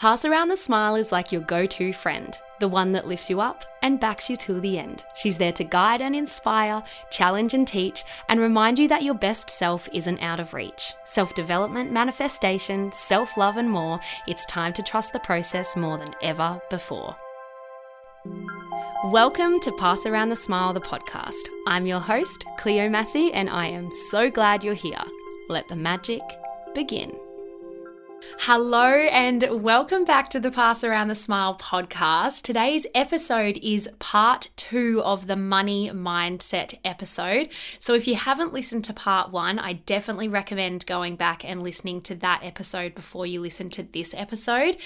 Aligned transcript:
Pass 0.00 0.24
Around 0.24 0.48
the 0.48 0.56
Smile 0.56 0.94
is 0.94 1.12
like 1.12 1.30
your 1.30 1.42
go 1.42 1.66
to 1.66 1.92
friend, 1.92 2.34
the 2.58 2.68
one 2.68 2.92
that 2.92 3.06
lifts 3.06 3.28
you 3.28 3.38
up 3.38 3.66
and 3.82 4.00
backs 4.00 4.30
you 4.30 4.36
till 4.38 4.58
the 4.58 4.78
end. 4.78 5.04
She's 5.14 5.36
there 5.36 5.52
to 5.52 5.62
guide 5.62 6.00
and 6.00 6.16
inspire, 6.16 6.82
challenge 7.10 7.52
and 7.52 7.68
teach, 7.68 8.02
and 8.30 8.40
remind 8.40 8.78
you 8.78 8.88
that 8.88 9.02
your 9.02 9.12
best 9.12 9.50
self 9.50 9.90
isn't 9.92 10.22
out 10.22 10.40
of 10.40 10.54
reach. 10.54 10.94
Self 11.04 11.34
development, 11.34 11.92
manifestation, 11.92 12.90
self 12.92 13.36
love, 13.36 13.58
and 13.58 13.70
more, 13.70 14.00
it's 14.26 14.46
time 14.46 14.72
to 14.72 14.82
trust 14.82 15.12
the 15.12 15.20
process 15.20 15.76
more 15.76 15.98
than 15.98 16.14
ever 16.22 16.58
before. 16.70 17.14
Welcome 19.04 19.60
to 19.60 19.72
Pass 19.72 20.06
Around 20.06 20.30
the 20.30 20.36
Smile, 20.36 20.72
the 20.72 20.80
podcast. 20.80 21.46
I'm 21.66 21.86
your 21.86 22.00
host, 22.00 22.46
Cleo 22.56 22.88
Massey, 22.88 23.34
and 23.34 23.50
I 23.50 23.66
am 23.66 23.90
so 24.08 24.30
glad 24.30 24.64
you're 24.64 24.72
here. 24.72 25.04
Let 25.50 25.68
the 25.68 25.76
magic 25.76 26.22
begin. 26.74 27.12
Hello, 28.40 28.86
and 28.86 29.46
welcome 29.62 30.04
back 30.04 30.28
to 30.30 30.40
the 30.40 30.50
Pass 30.50 30.84
Around 30.84 31.08
the 31.08 31.14
Smile 31.14 31.56
podcast. 31.56 32.42
Today's 32.42 32.86
episode 32.94 33.58
is 33.62 33.88
part 33.98 34.50
two 34.56 35.02
of 35.04 35.26
the 35.26 35.36
money 35.36 35.90
mindset 35.90 36.78
episode. 36.84 37.48
So, 37.78 37.94
if 37.94 38.06
you 38.06 38.16
haven't 38.16 38.52
listened 38.52 38.84
to 38.84 38.92
part 38.92 39.30
one, 39.30 39.58
I 39.58 39.74
definitely 39.74 40.28
recommend 40.28 40.86
going 40.86 41.16
back 41.16 41.44
and 41.44 41.62
listening 41.62 42.02
to 42.02 42.14
that 42.16 42.40
episode 42.42 42.94
before 42.94 43.26
you 43.26 43.40
listen 43.40 43.70
to 43.70 43.82
this 43.82 44.12
episode. 44.14 44.76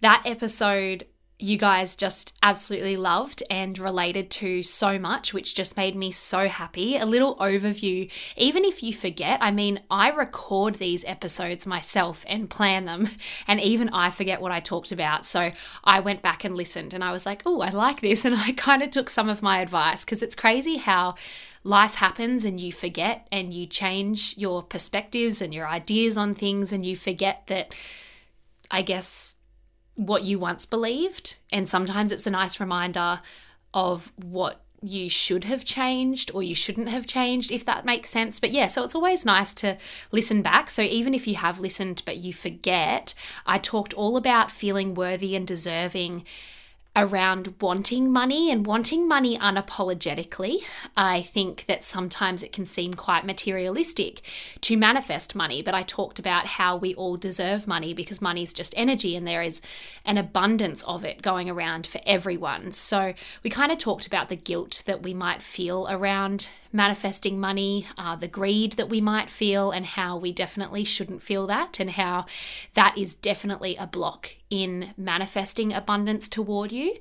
That 0.00 0.22
episode 0.24 1.06
you 1.38 1.56
guys 1.56 1.96
just 1.96 2.38
absolutely 2.40 2.96
loved 2.96 3.42
and 3.50 3.76
related 3.76 4.30
to 4.30 4.62
so 4.62 4.96
much, 4.96 5.34
which 5.34 5.56
just 5.56 5.76
made 5.76 5.96
me 5.96 6.12
so 6.12 6.46
happy. 6.46 6.96
A 6.96 7.04
little 7.04 7.36
overview, 7.36 8.10
even 8.36 8.64
if 8.64 8.80
you 8.80 8.92
forget, 8.92 9.40
I 9.42 9.50
mean, 9.50 9.80
I 9.90 10.10
record 10.10 10.76
these 10.76 11.04
episodes 11.04 11.66
myself 11.66 12.24
and 12.28 12.48
plan 12.48 12.84
them, 12.84 13.08
and 13.48 13.60
even 13.60 13.88
I 13.88 14.10
forget 14.10 14.40
what 14.40 14.52
I 14.52 14.60
talked 14.60 14.92
about. 14.92 15.26
So 15.26 15.50
I 15.82 15.98
went 15.98 16.22
back 16.22 16.44
and 16.44 16.54
listened, 16.54 16.94
and 16.94 17.02
I 17.02 17.10
was 17.10 17.26
like, 17.26 17.42
oh, 17.44 17.60
I 17.60 17.70
like 17.70 18.00
this. 18.00 18.24
And 18.32 18.36
I 18.36 18.52
kind 18.52 18.82
of 18.82 18.90
took 18.90 19.10
some 19.10 19.28
of 19.28 19.42
my 19.42 19.60
advice 19.60 20.04
because 20.04 20.22
it's 20.22 20.36
crazy 20.36 20.76
how 20.76 21.16
life 21.64 21.96
happens 21.96 22.44
and 22.44 22.60
you 22.60 22.72
forget 22.72 23.26
and 23.32 23.52
you 23.52 23.66
change 23.66 24.38
your 24.38 24.62
perspectives 24.62 25.42
and 25.42 25.52
your 25.52 25.66
ideas 25.66 26.16
on 26.16 26.34
things, 26.34 26.72
and 26.72 26.86
you 26.86 26.96
forget 26.96 27.48
that, 27.48 27.74
I 28.70 28.82
guess 28.82 29.34
what 29.94 30.24
you 30.24 30.38
once 30.38 30.66
believed. 30.66 31.36
And 31.50 31.68
sometimes 31.68 32.12
it's 32.12 32.26
a 32.26 32.30
nice 32.30 32.60
reminder 32.60 33.20
of 33.74 34.12
what 34.16 34.62
you 34.82 35.08
should 35.08 35.44
have 35.44 35.64
changed 35.64 36.30
or 36.34 36.42
you 36.42 36.54
shouldn't 36.54 36.88
have 36.88 37.06
changed, 37.06 37.52
if 37.52 37.64
that 37.64 37.84
makes 37.84 38.10
sense. 38.10 38.40
But 38.40 38.50
yeah, 38.50 38.66
so 38.66 38.82
it's 38.82 38.94
always 38.94 39.24
nice 39.24 39.54
to 39.54 39.78
listen 40.10 40.42
back. 40.42 40.70
So 40.70 40.82
even 40.82 41.14
if 41.14 41.26
you 41.28 41.36
have 41.36 41.60
listened 41.60 42.02
but 42.04 42.16
you 42.16 42.32
forget, 42.32 43.14
I 43.46 43.58
talked 43.58 43.94
all 43.94 44.16
about 44.16 44.50
feeling 44.50 44.94
worthy 44.94 45.36
and 45.36 45.46
deserving 45.46 46.24
around 46.94 47.54
wanting 47.60 48.12
money 48.12 48.50
and 48.50 48.66
wanting 48.66 49.08
money 49.08 49.38
unapologetically. 49.38 50.58
I 50.94 51.22
think 51.22 51.64
that 51.66 51.82
sometimes 51.82 52.42
it 52.42 52.52
can 52.52 52.66
seem 52.66 52.92
quite 52.94 53.24
materialistic 53.24 54.20
to 54.60 54.76
manifest 54.76 55.34
money, 55.34 55.62
but 55.62 55.74
I 55.74 55.82
talked 55.82 56.18
about 56.18 56.46
how 56.46 56.76
we 56.76 56.94
all 56.94 57.16
deserve 57.16 57.66
money 57.66 57.94
because 57.94 58.20
money 58.20 58.42
is 58.42 58.52
just 58.52 58.74
energy 58.76 59.16
and 59.16 59.26
there 59.26 59.42
is 59.42 59.62
an 60.04 60.18
abundance 60.18 60.82
of 60.82 61.02
it 61.04 61.22
going 61.22 61.48
around 61.48 61.86
for 61.86 62.00
everyone. 62.04 62.72
So 62.72 63.14
we 63.42 63.48
kind 63.48 63.72
of 63.72 63.78
talked 63.78 64.06
about 64.06 64.28
the 64.28 64.36
guilt 64.36 64.82
that 64.84 65.02
we 65.02 65.14
might 65.14 65.40
feel 65.40 65.86
around 65.88 66.50
manifesting 66.72 67.38
money, 67.38 67.86
uh, 67.98 68.16
the 68.16 68.28
greed 68.28 68.72
that 68.72 68.88
we 68.88 69.00
might 69.00 69.30
feel, 69.30 69.70
and 69.70 69.84
how 69.84 70.16
we 70.16 70.32
definitely 70.32 70.84
shouldn't 70.84 71.22
feel 71.22 71.46
that, 71.46 71.78
and 71.78 71.90
how 71.90 72.26
that 72.74 72.96
is 72.96 73.14
definitely 73.14 73.76
a 73.76 73.86
block 73.86 74.30
in 74.50 74.94
manifesting 74.96 75.72
abundance 75.72 76.28
toward 76.28 76.72
you. 76.72 76.96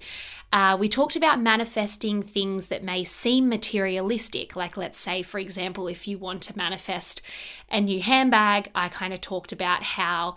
Uh, 0.53 0.75
we 0.79 0.89
talked 0.89 1.15
about 1.15 1.39
manifesting 1.39 2.21
things 2.21 2.67
that 2.67 2.83
may 2.83 3.03
seem 3.03 3.47
materialistic, 3.47 4.55
like 4.55 4.75
let's 4.75 4.97
say, 4.97 5.21
for 5.21 5.39
example, 5.39 5.87
if 5.87 6.07
you 6.07 6.17
want 6.17 6.41
to 6.41 6.57
manifest 6.57 7.21
a 7.69 7.79
new 7.79 8.01
handbag, 8.01 8.69
I 8.75 8.89
kind 8.89 9.13
of 9.13 9.21
talked 9.21 9.51
about 9.51 9.83
how 9.83 10.35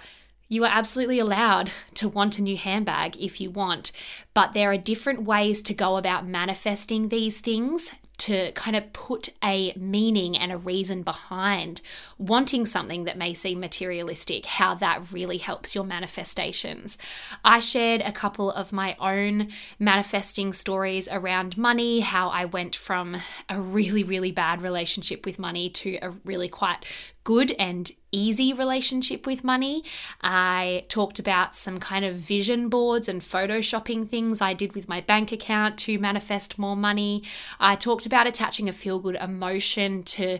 you 0.48 0.64
are 0.64 0.70
absolutely 0.70 1.18
allowed 1.18 1.72
to 1.94 2.08
want 2.08 2.38
a 2.38 2.42
new 2.42 2.56
handbag 2.56 3.16
if 3.16 3.40
you 3.40 3.50
want, 3.50 3.90
but 4.34 4.52
there 4.52 4.70
are 4.70 4.76
different 4.76 5.22
ways 5.22 5.62
to 5.62 5.74
go 5.74 5.96
about 5.96 6.26
manifesting 6.26 7.08
these 7.08 7.40
things 7.40 7.90
to 8.18 8.52
kind 8.52 8.76
of 8.76 8.92
put 8.92 9.28
a 9.42 9.72
meaning 9.76 10.36
and 10.36 10.52
a 10.52 10.56
reason 10.56 11.02
behind 11.02 11.80
wanting 12.16 12.64
something 12.64 13.04
that 13.04 13.18
may 13.18 13.34
seem 13.34 13.60
materialistic, 13.60 14.46
how 14.46 14.74
that 14.74 15.12
really 15.12 15.38
helps 15.38 15.74
your 15.74 15.84
manifestations. 15.84 16.96
I 17.44 17.58
shared 17.58 18.00
a 18.02 18.12
couple 18.12 18.50
of 18.50 18.72
my 18.72 18.96
own 19.00 19.48
manifesting 19.78 20.52
stories 20.52 21.08
around 21.10 21.58
money, 21.58 22.00
how 22.00 22.28
I 22.28 22.44
went 22.44 22.76
from 22.76 23.16
a 23.48 23.60
really, 23.60 24.04
really 24.04 24.32
bad 24.32 24.62
relationship 24.62 25.26
with 25.26 25.38
money 25.38 25.68
to 25.70 25.98
a 26.00 26.10
really 26.24 26.48
quite 26.48 26.84
good 27.24 27.52
and 27.58 27.90
easy 28.12 28.52
relationship 28.52 29.26
with 29.26 29.42
money. 29.42 29.82
I 30.22 30.84
talked 30.88 31.18
about 31.18 31.56
some 31.56 31.80
kind 31.80 32.04
of 32.04 32.16
vision 32.16 32.68
boards 32.68 33.08
and 33.08 33.20
photoshopping 33.20 34.08
things 34.08 34.40
I 34.40 34.54
did 34.54 34.74
with 34.74 34.88
my 34.88 35.00
bank 35.00 35.32
account 35.32 35.78
to 35.80 35.98
manifest 35.98 36.58
more 36.58 36.76
money. 36.76 37.24
I 37.58 37.74
talked 37.74 38.06
about 38.06 38.26
attaching 38.26 38.68
a 38.68 38.72
feel 38.72 39.00
good 39.00 39.16
emotion 39.16 40.04
to 40.04 40.38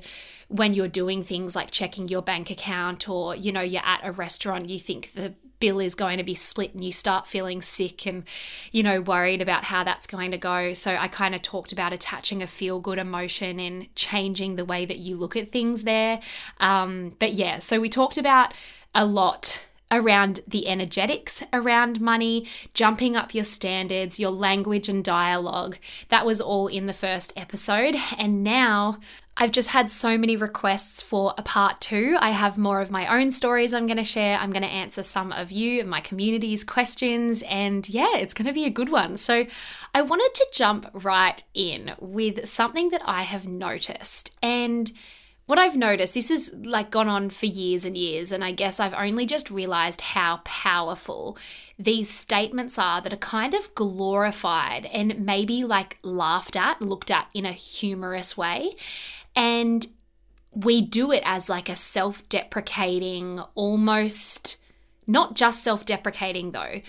when 0.49 0.75
you're 0.75 0.89
doing 0.89 1.23
things 1.23 1.57
like 1.57 1.71
checking 1.71 2.07
your 2.09 2.23
bank 2.23 2.51
account 2.51 3.09
or 3.09 3.35
you 3.35 3.51
know 3.51 3.63
you're 3.63 3.83
at 3.85 4.01
a 4.05 4.13
restaurant 4.13 4.69
you 4.69 4.79
think 4.79 5.13
the 5.13 5.35
bill 5.65 5.81
is 5.81 5.95
going 5.95 6.19
to 6.19 6.25
be 6.25 6.35
split 6.35 6.75
and 6.75 6.85
you 6.85 6.93
start 6.93 7.27
feeling 7.27 7.63
sick 7.63 8.07
and 8.07 8.25
you 8.71 8.83
know 8.83 9.01
worried 9.01 9.41
about 9.41 9.65
how 9.65 9.83
that's 9.83 10.07
going 10.07 10.31
to 10.31 10.37
go. 10.37 10.75
So 10.75 10.95
i 10.95 11.09
kind 11.09 11.35
of 11.35 11.41
talked 11.41 11.73
about 11.73 11.91
attaching 11.91 12.43
a 12.43 12.47
feel 12.47 12.81
good 12.81 12.99
emotion 12.99 13.59
and 13.59 13.95
changing 13.95 14.57
the 14.57 14.65
way 14.67 14.85
that 14.85 14.99
you 14.99 15.17
look 15.17 15.37
at 15.37 15.49
things 15.49 15.85
there. 15.85 16.21
Um, 16.61 17.17
but 17.19 17.33
yeah 17.33 17.61
so 17.61 17.81
we 17.81 17.89
talked 17.89 18.19
about 18.19 18.53
a 18.95 19.07
lot 19.07 19.65
around 19.95 20.41
the 20.47 20.67
energetics 20.67 21.43
around 21.53 22.01
money, 22.01 22.47
jumping 22.75 23.17
up 23.17 23.35
your 23.35 23.45
standards, 23.45 24.19
your 24.19 24.31
language 24.31 24.89
and 24.89 25.05
dialogue. 25.05 25.79
That 26.09 26.27
was 26.27 26.41
all 26.41 26.67
in 26.67 26.87
the 26.87 26.93
first 26.93 27.33
episode. 27.37 27.95
And 28.19 28.43
now 28.43 28.99
I've 29.37 29.53
just 29.53 29.71
had 29.71 29.91
so 29.91 30.17
many 30.17 30.37
requests 30.37 31.03
for 31.03 31.35
a 31.37 31.43
part 31.43 31.81
two. 31.81 32.17
I 32.21 32.31
have 32.31 32.57
more 32.57 32.81
of 32.81 32.91
my 32.91 33.07
own 33.07 33.31
stories 33.31 33.73
I'm 33.73 33.87
going 33.87 33.97
to 33.97 34.05
share. 34.05 34.39
I'm 34.39 34.51
going 34.51 34.63
to 34.63 34.69
answer 34.69 35.03
some 35.03 35.33
of 35.33 35.51
you 35.51 35.81
and 35.81 35.89
my 35.89 36.01
community's 36.01 36.63
questions. 36.63 37.43
And 37.43 37.89
yeah, 37.89 38.17
it's 38.17 38.35
going 38.35 38.47
to 38.47 38.53
be 38.53 38.65
a 38.65 38.71
good 38.71 38.91
one. 38.91 39.17
So 39.17 39.47
I 39.93 40.03
wanted 40.03 40.31
to 40.35 40.47
jump 40.53 40.89
right 40.93 41.43
in 41.53 41.95
with 41.99 42.49
something 42.49 42.91
that 42.91 43.03
I 43.05 43.23
have 43.23 43.47
noticed. 43.47 44.37
And 44.41 44.93
what 45.47 45.59
I've 45.59 45.77
noticed, 45.77 46.15
this 46.15 46.31
has 46.31 46.55
like 46.65 46.91
gone 46.91 47.09
on 47.09 47.29
for 47.29 47.47
years 47.47 47.85
and 47.85 47.97
years, 47.97 48.33
and 48.33 48.43
I 48.43 48.53
guess 48.53 48.81
I've 48.81 48.95
only 48.95 49.27
just 49.27 49.51
realized 49.51 50.01
how 50.01 50.41
powerful 50.45 51.37
these 51.79 52.09
statements 52.09 52.79
are 52.79 53.01
that 53.03 53.13
are 53.13 53.19
kind 53.19 53.53
of 53.53 53.75
glorified 53.75 54.87
and 54.87 55.21
maybe 55.27 55.65
like 55.65 55.99
laughed 56.03 56.57
at, 56.57 56.81
looked 56.81 57.11
at 57.11 57.31
in 57.35 57.45
a 57.45 57.53
humorous 57.53 58.37
way. 58.37 58.75
And 59.37 59.87
we 60.51 60.81
do 60.81 61.13
it 61.13 61.23
as 61.27 61.49
like 61.49 61.69
a 61.69 61.77
self 61.77 62.27
deprecating, 62.29 63.41
almost 63.55 64.57
not 65.07 65.37
just 65.37 65.63
self 65.63 65.85
deprecating 65.85 66.53
though, 66.53 66.81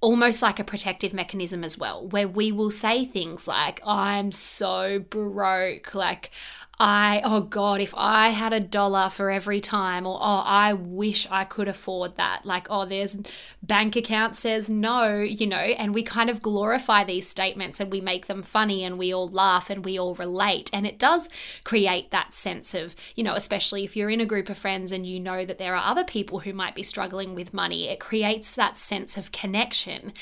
almost 0.00 0.42
like 0.42 0.58
a 0.58 0.64
protective 0.64 1.14
mechanism 1.14 1.62
as 1.62 1.78
well, 1.78 2.06
where 2.08 2.28
we 2.28 2.50
will 2.50 2.70
say 2.70 3.04
things 3.04 3.46
like, 3.46 3.80
I'm 3.86 4.32
so 4.32 4.98
broke, 4.98 5.94
like, 5.94 6.30
I, 6.78 7.22
oh 7.24 7.40
God, 7.40 7.80
if 7.80 7.94
I 7.96 8.30
had 8.30 8.52
a 8.52 8.60
dollar 8.60 9.08
for 9.08 9.30
every 9.30 9.60
time, 9.60 10.06
or 10.06 10.18
oh, 10.20 10.42
I 10.44 10.72
wish 10.72 11.26
I 11.30 11.44
could 11.44 11.68
afford 11.68 12.16
that. 12.16 12.44
Like, 12.44 12.66
oh, 12.68 12.84
there's 12.84 13.20
bank 13.62 13.96
account 13.96 14.36
says 14.36 14.68
no, 14.68 15.20
you 15.20 15.46
know, 15.46 15.56
and 15.56 15.94
we 15.94 16.02
kind 16.02 16.28
of 16.28 16.42
glorify 16.42 17.04
these 17.04 17.28
statements 17.28 17.78
and 17.80 17.90
we 17.90 18.00
make 18.00 18.26
them 18.26 18.42
funny 18.42 18.84
and 18.84 18.98
we 18.98 19.14
all 19.14 19.28
laugh 19.28 19.70
and 19.70 19.84
we 19.84 19.98
all 19.98 20.14
relate. 20.14 20.70
And 20.72 20.86
it 20.86 20.98
does 20.98 21.28
create 21.62 22.10
that 22.10 22.34
sense 22.34 22.74
of, 22.74 22.96
you 23.14 23.22
know, 23.22 23.34
especially 23.34 23.84
if 23.84 23.96
you're 23.96 24.10
in 24.10 24.20
a 24.20 24.26
group 24.26 24.48
of 24.48 24.58
friends 24.58 24.90
and 24.90 25.06
you 25.06 25.20
know 25.20 25.44
that 25.44 25.58
there 25.58 25.74
are 25.74 25.90
other 25.90 26.04
people 26.04 26.40
who 26.40 26.52
might 26.52 26.74
be 26.74 26.82
struggling 26.82 27.34
with 27.34 27.54
money, 27.54 27.88
it 27.88 28.00
creates 28.00 28.54
that 28.56 28.76
sense 28.76 29.16
of 29.16 29.32
connection. 29.32 30.12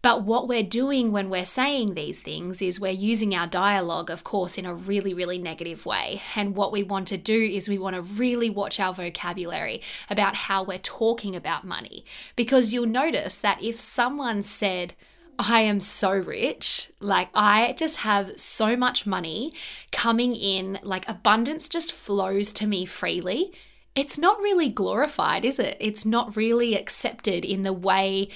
But 0.00 0.22
what 0.22 0.46
we're 0.46 0.62
doing 0.62 1.10
when 1.10 1.28
we're 1.28 1.44
saying 1.44 1.94
these 1.94 2.20
things 2.20 2.62
is 2.62 2.78
we're 2.78 2.92
using 2.92 3.34
our 3.34 3.48
dialogue, 3.48 4.10
of 4.10 4.22
course, 4.22 4.56
in 4.56 4.64
a 4.64 4.74
really, 4.74 5.12
really 5.12 5.38
negative 5.38 5.84
way. 5.84 6.22
And 6.36 6.54
what 6.54 6.70
we 6.70 6.84
want 6.84 7.08
to 7.08 7.16
do 7.16 7.40
is 7.42 7.68
we 7.68 7.78
want 7.78 7.96
to 7.96 8.02
really 8.02 8.48
watch 8.48 8.78
our 8.78 8.94
vocabulary 8.94 9.80
about 10.08 10.36
how 10.36 10.62
we're 10.62 10.78
talking 10.78 11.34
about 11.34 11.64
money. 11.64 12.04
Because 12.36 12.72
you'll 12.72 12.86
notice 12.86 13.40
that 13.40 13.62
if 13.62 13.76
someone 13.76 14.44
said, 14.44 14.94
I 15.36 15.60
am 15.60 15.80
so 15.80 16.12
rich. 16.12 16.90
Like, 17.00 17.28
I 17.34 17.74
just 17.76 17.98
have 17.98 18.38
so 18.38 18.76
much 18.76 19.04
money 19.04 19.52
coming 19.90 20.32
in, 20.32 20.78
like, 20.82 21.08
abundance 21.08 21.68
just 21.68 21.92
flows 21.92 22.52
to 22.54 22.66
me 22.66 22.84
freely 22.84 23.52
it's 23.94 24.16
not 24.16 24.40
really 24.40 24.68
glorified, 24.68 25.44
is 25.44 25.58
it? 25.58 25.76
It's 25.80 26.06
not 26.06 26.36
really 26.36 26.76
accepted 26.76 27.44
in 27.44 27.64
the 27.64 27.72
way 27.72 28.28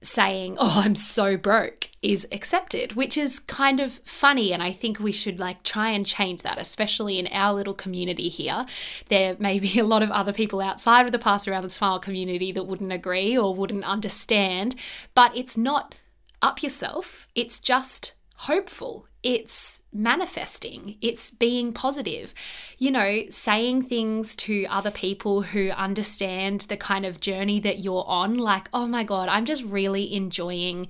saying, 0.00 0.56
Oh, 0.58 0.82
I'm 0.84 0.94
so 0.94 1.36
broke 1.36 1.88
is 2.00 2.28
accepted, 2.30 2.92
which 2.92 3.16
is 3.16 3.40
kind 3.40 3.80
of 3.80 4.00
funny. 4.04 4.52
And 4.52 4.62
I 4.62 4.70
think 4.70 5.00
we 5.00 5.12
should 5.12 5.40
like 5.40 5.62
try 5.62 5.90
and 5.90 6.06
change 6.06 6.42
that, 6.42 6.60
especially 6.60 7.18
in 7.18 7.26
our 7.28 7.52
little 7.52 7.74
community 7.74 8.28
here. 8.28 8.66
There 9.08 9.36
may 9.38 9.58
be 9.58 9.78
a 9.78 9.84
lot 9.84 10.02
of 10.02 10.10
other 10.10 10.32
people 10.32 10.60
outside 10.60 11.06
of 11.06 11.12
the 11.12 11.18
Pass 11.18 11.48
Around 11.48 11.64
the 11.64 11.70
Smile 11.70 11.98
community 11.98 12.52
that 12.52 12.66
wouldn't 12.66 12.92
agree 12.92 13.36
or 13.36 13.54
wouldn't 13.54 13.84
understand, 13.84 14.74
but 15.14 15.36
it's 15.36 15.56
not 15.56 15.94
up 16.40 16.62
yourself, 16.62 17.26
it's 17.34 17.58
just 17.58 18.14
hopeful. 18.38 19.06
It's 19.24 19.82
manifesting. 19.92 20.96
It's 21.00 21.28
being 21.28 21.72
positive. 21.72 22.32
You 22.78 22.92
know, 22.92 23.22
saying 23.30 23.82
things 23.82 24.36
to 24.36 24.64
other 24.70 24.92
people 24.92 25.42
who 25.42 25.70
understand 25.70 26.62
the 26.62 26.76
kind 26.76 27.04
of 27.04 27.18
journey 27.18 27.58
that 27.60 27.80
you're 27.80 28.04
on, 28.06 28.34
like, 28.34 28.68
oh 28.72 28.86
my 28.86 29.02
God, 29.02 29.28
I'm 29.28 29.44
just 29.44 29.64
really 29.64 30.14
enjoying 30.14 30.86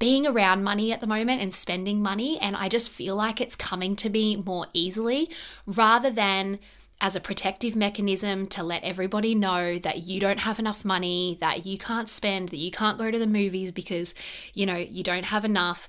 being 0.00 0.26
around 0.26 0.64
money 0.64 0.92
at 0.92 1.00
the 1.00 1.06
moment 1.06 1.40
and 1.40 1.54
spending 1.54 2.02
money. 2.02 2.36
And 2.40 2.56
I 2.56 2.68
just 2.68 2.90
feel 2.90 3.14
like 3.14 3.40
it's 3.40 3.56
coming 3.56 3.94
to 3.96 4.10
me 4.10 4.36
more 4.36 4.66
easily 4.72 5.30
rather 5.66 6.10
than 6.10 6.58
as 7.00 7.14
a 7.14 7.20
protective 7.20 7.76
mechanism 7.76 8.48
to 8.48 8.64
let 8.64 8.82
everybody 8.82 9.36
know 9.36 9.78
that 9.78 9.98
you 9.98 10.18
don't 10.18 10.40
have 10.40 10.58
enough 10.58 10.84
money, 10.84 11.38
that 11.40 11.64
you 11.64 11.78
can't 11.78 12.08
spend, 12.08 12.48
that 12.48 12.56
you 12.56 12.72
can't 12.72 12.98
go 12.98 13.08
to 13.08 13.18
the 13.20 13.26
movies 13.26 13.70
because, 13.70 14.16
you 14.52 14.66
know, 14.66 14.76
you 14.76 15.04
don't 15.04 15.26
have 15.26 15.44
enough 15.44 15.88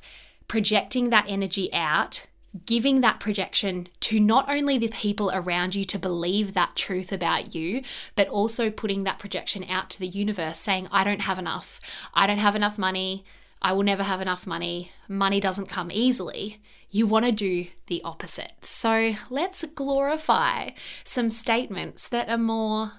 projecting 0.49 1.11
that 1.11 1.25
energy 1.29 1.71
out, 1.71 2.25
giving 2.65 2.99
that 2.99 3.19
projection 3.21 3.87
to 4.01 4.19
not 4.19 4.49
only 4.49 4.77
the 4.77 4.89
people 4.89 5.31
around 5.33 5.75
you 5.75 5.85
to 5.85 5.99
believe 5.99 6.53
that 6.53 6.75
truth 6.75 7.13
about 7.13 7.55
you, 7.55 7.83
but 8.15 8.27
also 8.27 8.69
putting 8.69 9.05
that 9.05 9.19
projection 9.19 9.63
out 9.69 9.89
to 9.91 9.99
the 9.99 10.07
universe 10.07 10.59
saying, 10.59 10.87
I 10.91 11.05
don't 11.05 11.21
have 11.21 11.39
enough. 11.39 11.79
I 12.13 12.27
don't 12.27 12.39
have 12.39 12.55
enough 12.55 12.77
money. 12.77 13.23
I 13.61 13.73
will 13.73 13.83
never 13.83 14.03
have 14.03 14.21
enough 14.21 14.47
money. 14.47 14.91
Money 15.07 15.39
doesn't 15.39 15.67
come 15.67 15.91
easily. 15.91 16.59
You 16.89 17.05
want 17.05 17.25
to 17.25 17.31
do 17.31 17.67
the 17.85 18.01
opposite. 18.03 18.65
So 18.65 19.13
let's 19.29 19.63
glorify 19.63 20.71
some 21.03 21.29
statements 21.29 22.07
that 22.07 22.29
are 22.29 22.37
more, 22.37 22.93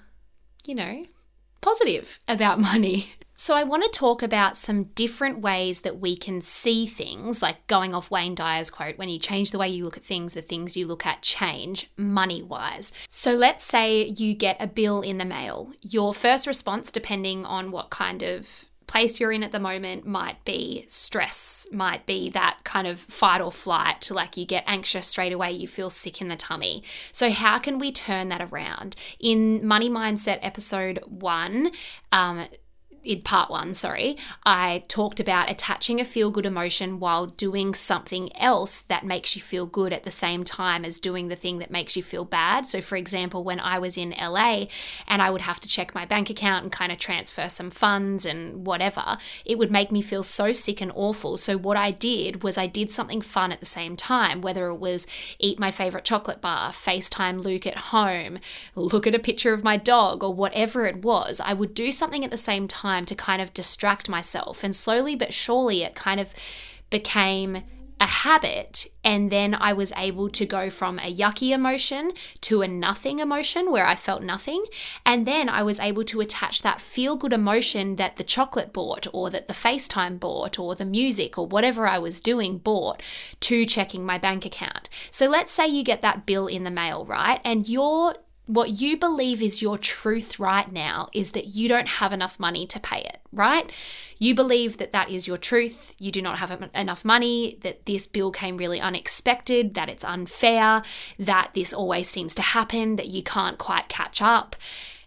you 0.65 0.75
know, 0.75 1.05
positive 1.59 2.19
about 2.27 2.59
money. 2.71 3.13
So, 3.43 3.55
I 3.55 3.63
want 3.63 3.81
to 3.81 3.89
talk 3.89 4.21
about 4.21 4.55
some 4.55 4.83
different 4.93 5.39
ways 5.39 5.79
that 5.79 5.99
we 5.99 6.15
can 6.15 6.41
see 6.41 6.85
things, 6.85 7.41
like 7.41 7.65
going 7.65 7.95
off 7.95 8.11
Wayne 8.11 8.35
Dyer's 8.35 8.69
quote 8.69 8.99
when 8.99 9.09
you 9.09 9.17
change 9.17 9.49
the 9.49 9.57
way 9.57 9.67
you 9.67 9.83
look 9.83 9.97
at 9.97 10.05
things, 10.05 10.35
the 10.35 10.43
things 10.43 10.77
you 10.77 10.85
look 10.85 11.07
at 11.07 11.23
change 11.23 11.89
money 11.97 12.43
wise. 12.43 12.91
So, 13.09 13.33
let's 13.33 13.65
say 13.65 14.03
you 14.03 14.35
get 14.35 14.57
a 14.59 14.67
bill 14.67 15.01
in 15.01 15.17
the 15.17 15.25
mail. 15.25 15.73
Your 15.81 16.13
first 16.13 16.45
response, 16.45 16.91
depending 16.91 17.43
on 17.43 17.71
what 17.71 17.89
kind 17.89 18.21
of 18.21 18.65
place 18.85 19.19
you're 19.19 19.31
in 19.31 19.41
at 19.41 19.51
the 19.51 19.59
moment 19.59 20.05
might 20.05 20.45
be 20.45 20.85
stress, 20.87 21.65
might 21.71 22.05
be 22.05 22.29
that 22.29 22.59
kind 22.63 22.85
of 22.85 22.99
fight 22.99 23.41
or 23.41 23.51
flight, 23.51 24.11
like 24.11 24.37
you 24.37 24.45
get 24.45 24.65
anxious 24.67 25.07
straight 25.07 25.33
away, 25.33 25.51
you 25.51 25.67
feel 25.67 25.89
sick 25.89 26.21
in 26.21 26.27
the 26.27 26.35
tummy. 26.35 26.83
So, 27.11 27.31
how 27.31 27.57
can 27.57 27.79
we 27.79 27.91
turn 27.91 28.29
that 28.29 28.51
around? 28.51 28.95
In 29.19 29.65
Money 29.65 29.89
Mindset 29.89 30.37
episode 30.43 30.99
one, 31.07 31.71
um, 32.11 32.45
in 33.03 33.21
part 33.21 33.49
one, 33.49 33.73
sorry, 33.73 34.17
I 34.45 34.83
talked 34.87 35.19
about 35.19 35.49
attaching 35.49 35.99
a 35.99 36.05
feel 36.05 36.29
good 36.29 36.45
emotion 36.45 36.99
while 36.99 37.25
doing 37.25 37.73
something 37.73 38.35
else 38.35 38.81
that 38.81 39.05
makes 39.05 39.35
you 39.35 39.41
feel 39.41 39.65
good 39.65 39.91
at 39.91 40.03
the 40.03 40.11
same 40.11 40.43
time 40.43 40.85
as 40.85 40.99
doing 40.99 41.27
the 41.27 41.35
thing 41.35 41.57
that 41.59 41.71
makes 41.71 41.95
you 41.95 42.03
feel 42.03 42.25
bad. 42.25 42.67
So, 42.67 42.79
for 42.79 42.95
example, 42.95 43.43
when 43.43 43.59
I 43.59 43.79
was 43.79 43.97
in 43.97 44.11
LA 44.11 44.65
and 45.07 45.21
I 45.21 45.31
would 45.31 45.41
have 45.41 45.59
to 45.61 45.67
check 45.67 45.95
my 45.95 46.05
bank 46.05 46.29
account 46.29 46.63
and 46.63 46.71
kind 46.71 46.91
of 46.91 46.99
transfer 46.99 47.49
some 47.49 47.71
funds 47.71 48.25
and 48.25 48.67
whatever, 48.67 49.17
it 49.45 49.57
would 49.57 49.71
make 49.71 49.91
me 49.91 50.01
feel 50.01 50.23
so 50.23 50.53
sick 50.53 50.79
and 50.79 50.91
awful. 50.93 51.37
So, 51.37 51.57
what 51.57 51.77
I 51.77 51.91
did 51.91 52.43
was 52.43 52.57
I 52.57 52.67
did 52.67 52.91
something 52.91 53.21
fun 53.21 53.51
at 53.51 53.61
the 53.61 53.65
same 53.65 53.95
time, 53.95 54.41
whether 54.41 54.67
it 54.67 54.77
was 54.77 55.07
eat 55.39 55.59
my 55.59 55.71
favorite 55.71 56.05
chocolate 56.05 56.41
bar, 56.41 56.71
FaceTime 56.71 57.43
Luke 57.43 57.65
at 57.65 57.77
home, 57.77 58.37
look 58.75 59.07
at 59.07 59.15
a 59.15 59.19
picture 59.19 59.53
of 59.53 59.63
my 59.63 59.77
dog, 59.77 60.23
or 60.23 60.33
whatever 60.33 60.85
it 60.85 61.03
was. 61.03 61.41
I 61.43 61.53
would 61.53 61.73
do 61.73 61.91
something 61.91 62.23
at 62.23 62.29
the 62.29 62.37
same 62.37 62.67
time 62.67 62.90
time 62.91 63.05
to 63.05 63.15
kind 63.15 63.41
of 63.41 63.53
distract 63.53 64.09
myself. 64.09 64.63
And 64.63 64.75
slowly 64.75 65.15
but 65.15 65.33
surely, 65.33 65.83
it 65.83 65.95
kind 65.95 66.19
of 66.19 66.33
became 66.89 67.63
a 68.01 68.05
habit. 68.05 68.87
And 69.03 69.31
then 69.31 69.53
I 69.53 69.73
was 69.73 69.93
able 69.95 70.27
to 70.29 70.45
go 70.45 70.71
from 70.71 70.97
a 70.97 71.15
yucky 71.21 71.51
emotion 71.51 72.13
to 72.41 72.63
a 72.63 72.67
nothing 72.67 73.19
emotion 73.19 73.71
where 73.71 73.85
I 73.85 73.95
felt 73.95 74.23
nothing. 74.23 74.63
And 75.05 75.27
then 75.27 75.47
I 75.47 75.61
was 75.61 75.79
able 75.79 76.03
to 76.05 76.19
attach 76.19 76.63
that 76.63 76.81
feel 76.81 77.15
good 77.15 77.31
emotion 77.31 77.97
that 77.97 78.15
the 78.15 78.23
chocolate 78.23 78.73
bought, 78.73 79.05
or 79.13 79.29
that 79.29 79.47
the 79.47 79.53
FaceTime 79.53 80.19
bought, 80.19 80.57
or 80.57 80.73
the 80.73 80.85
music, 80.99 81.37
or 81.37 81.45
whatever 81.45 81.87
I 81.87 81.99
was 81.99 82.21
doing 82.21 82.57
bought 82.57 83.03
to 83.41 83.65
checking 83.65 84.03
my 84.03 84.17
bank 84.17 84.45
account. 84.45 84.89
So 85.11 85.29
let's 85.29 85.53
say 85.53 85.67
you 85.67 85.83
get 85.83 86.01
that 86.01 86.25
bill 86.25 86.47
in 86.47 86.63
the 86.63 86.71
mail, 86.71 87.05
right? 87.05 87.39
And 87.45 87.69
you're 87.69 88.15
what 88.45 88.81
you 88.81 88.97
believe 88.97 89.41
is 89.41 89.61
your 89.61 89.77
truth 89.77 90.39
right 90.39 90.71
now 90.71 91.07
is 91.13 91.31
that 91.31 91.47
you 91.47 91.69
don't 91.69 91.87
have 91.87 92.11
enough 92.11 92.39
money 92.39 92.65
to 92.67 92.79
pay 92.79 92.99
it, 92.99 93.19
right? 93.31 93.71
You 94.17 94.35
believe 94.35 94.77
that 94.77 94.93
that 94.93 95.09
is 95.09 95.27
your 95.27 95.37
truth. 95.37 95.95
You 95.99 96.11
do 96.11 96.21
not 96.21 96.39
have 96.39 96.69
enough 96.73 97.05
money, 97.05 97.57
that 97.61 97.85
this 97.85 98.07
bill 98.07 98.31
came 98.31 98.57
really 98.57 98.81
unexpected, 98.81 99.73
that 99.75 99.89
it's 99.89 100.03
unfair, 100.03 100.81
that 101.17 101.51
this 101.53 101.73
always 101.73 102.09
seems 102.09 102.35
to 102.35 102.41
happen, 102.41 102.97
that 102.97 103.07
you 103.07 103.23
can't 103.23 103.57
quite 103.57 103.87
catch 103.87 104.21
up 104.21 104.55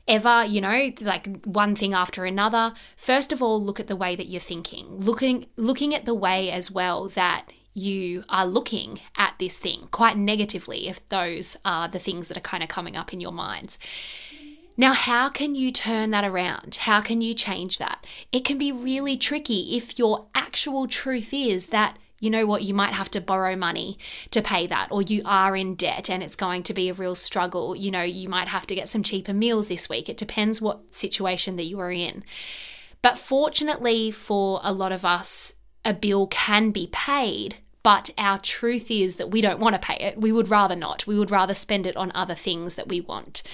ever, 0.06 0.44
you 0.44 0.60
know, 0.60 0.92
like 1.00 1.44
one 1.44 1.74
thing 1.74 1.94
after 1.94 2.24
another. 2.24 2.72
First 2.96 3.32
of 3.32 3.42
all, 3.42 3.62
look 3.62 3.80
at 3.80 3.86
the 3.86 3.96
way 3.96 4.16
that 4.16 4.26
you're 4.26 4.40
thinking. 4.40 4.98
Looking 4.98 5.46
looking 5.56 5.94
at 5.94 6.04
the 6.04 6.14
way 6.14 6.50
as 6.50 6.70
well 6.70 7.08
that 7.08 7.50
you 7.74 8.24
are 8.28 8.46
looking 8.46 9.00
at 9.16 9.34
this 9.38 9.58
thing 9.58 9.88
quite 9.90 10.16
negatively 10.16 10.88
if 10.88 11.06
those 11.08 11.56
are 11.64 11.88
the 11.88 11.98
things 11.98 12.28
that 12.28 12.36
are 12.36 12.40
kind 12.40 12.62
of 12.62 12.68
coming 12.68 12.96
up 12.96 13.12
in 13.12 13.20
your 13.20 13.32
minds. 13.32 13.78
Now, 14.76 14.92
how 14.92 15.28
can 15.28 15.54
you 15.54 15.70
turn 15.70 16.10
that 16.10 16.24
around? 16.24 16.76
How 16.80 17.00
can 17.00 17.20
you 17.20 17.34
change 17.34 17.78
that? 17.78 18.06
It 18.32 18.44
can 18.44 18.58
be 18.58 18.72
really 18.72 19.16
tricky 19.16 19.76
if 19.76 19.98
your 19.98 20.26
actual 20.34 20.88
truth 20.88 21.32
is 21.32 21.68
that 21.68 21.98
you 22.20 22.30
know 22.30 22.46
what, 22.46 22.62
you 22.62 22.72
might 22.72 22.94
have 22.94 23.10
to 23.10 23.20
borrow 23.20 23.54
money 23.54 23.98
to 24.30 24.40
pay 24.40 24.66
that, 24.68 24.88
or 24.90 25.02
you 25.02 25.20
are 25.26 25.54
in 25.54 25.74
debt 25.74 26.08
and 26.08 26.22
it's 26.22 26.36
going 26.36 26.62
to 26.62 26.72
be 26.72 26.88
a 26.88 26.94
real 26.94 27.14
struggle. 27.14 27.76
You 27.76 27.90
know, 27.90 28.02
you 28.02 28.30
might 28.30 28.48
have 28.48 28.66
to 28.68 28.74
get 28.74 28.88
some 28.88 29.02
cheaper 29.02 29.34
meals 29.34 29.66
this 29.66 29.90
week. 29.90 30.08
It 30.08 30.16
depends 30.16 30.62
what 30.62 30.94
situation 30.94 31.56
that 31.56 31.64
you 31.64 31.78
are 31.80 31.92
in. 31.92 32.24
But 33.02 33.18
fortunately 33.18 34.10
for 34.10 34.60
a 34.62 34.72
lot 34.72 34.90
of 34.90 35.04
us, 35.04 35.52
a 35.84 35.92
bill 35.92 36.26
can 36.28 36.70
be 36.70 36.88
paid 36.90 37.56
but 37.84 38.10
our 38.16 38.38
truth 38.38 38.90
is 38.90 39.16
that 39.16 39.30
we 39.30 39.42
don't 39.42 39.60
want 39.60 39.74
to 39.74 39.78
pay 39.78 39.96
it. 39.96 40.18
We 40.18 40.32
would 40.32 40.48
rather 40.48 40.74
not. 40.74 41.06
We 41.06 41.18
would 41.18 41.30
rather 41.30 41.54
spend 41.54 41.86
it 41.86 41.96
on 41.96 42.10
other 42.14 42.34
things 42.34 42.74
that 42.74 42.88
we 42.88 43.00
want. 43.00 43.44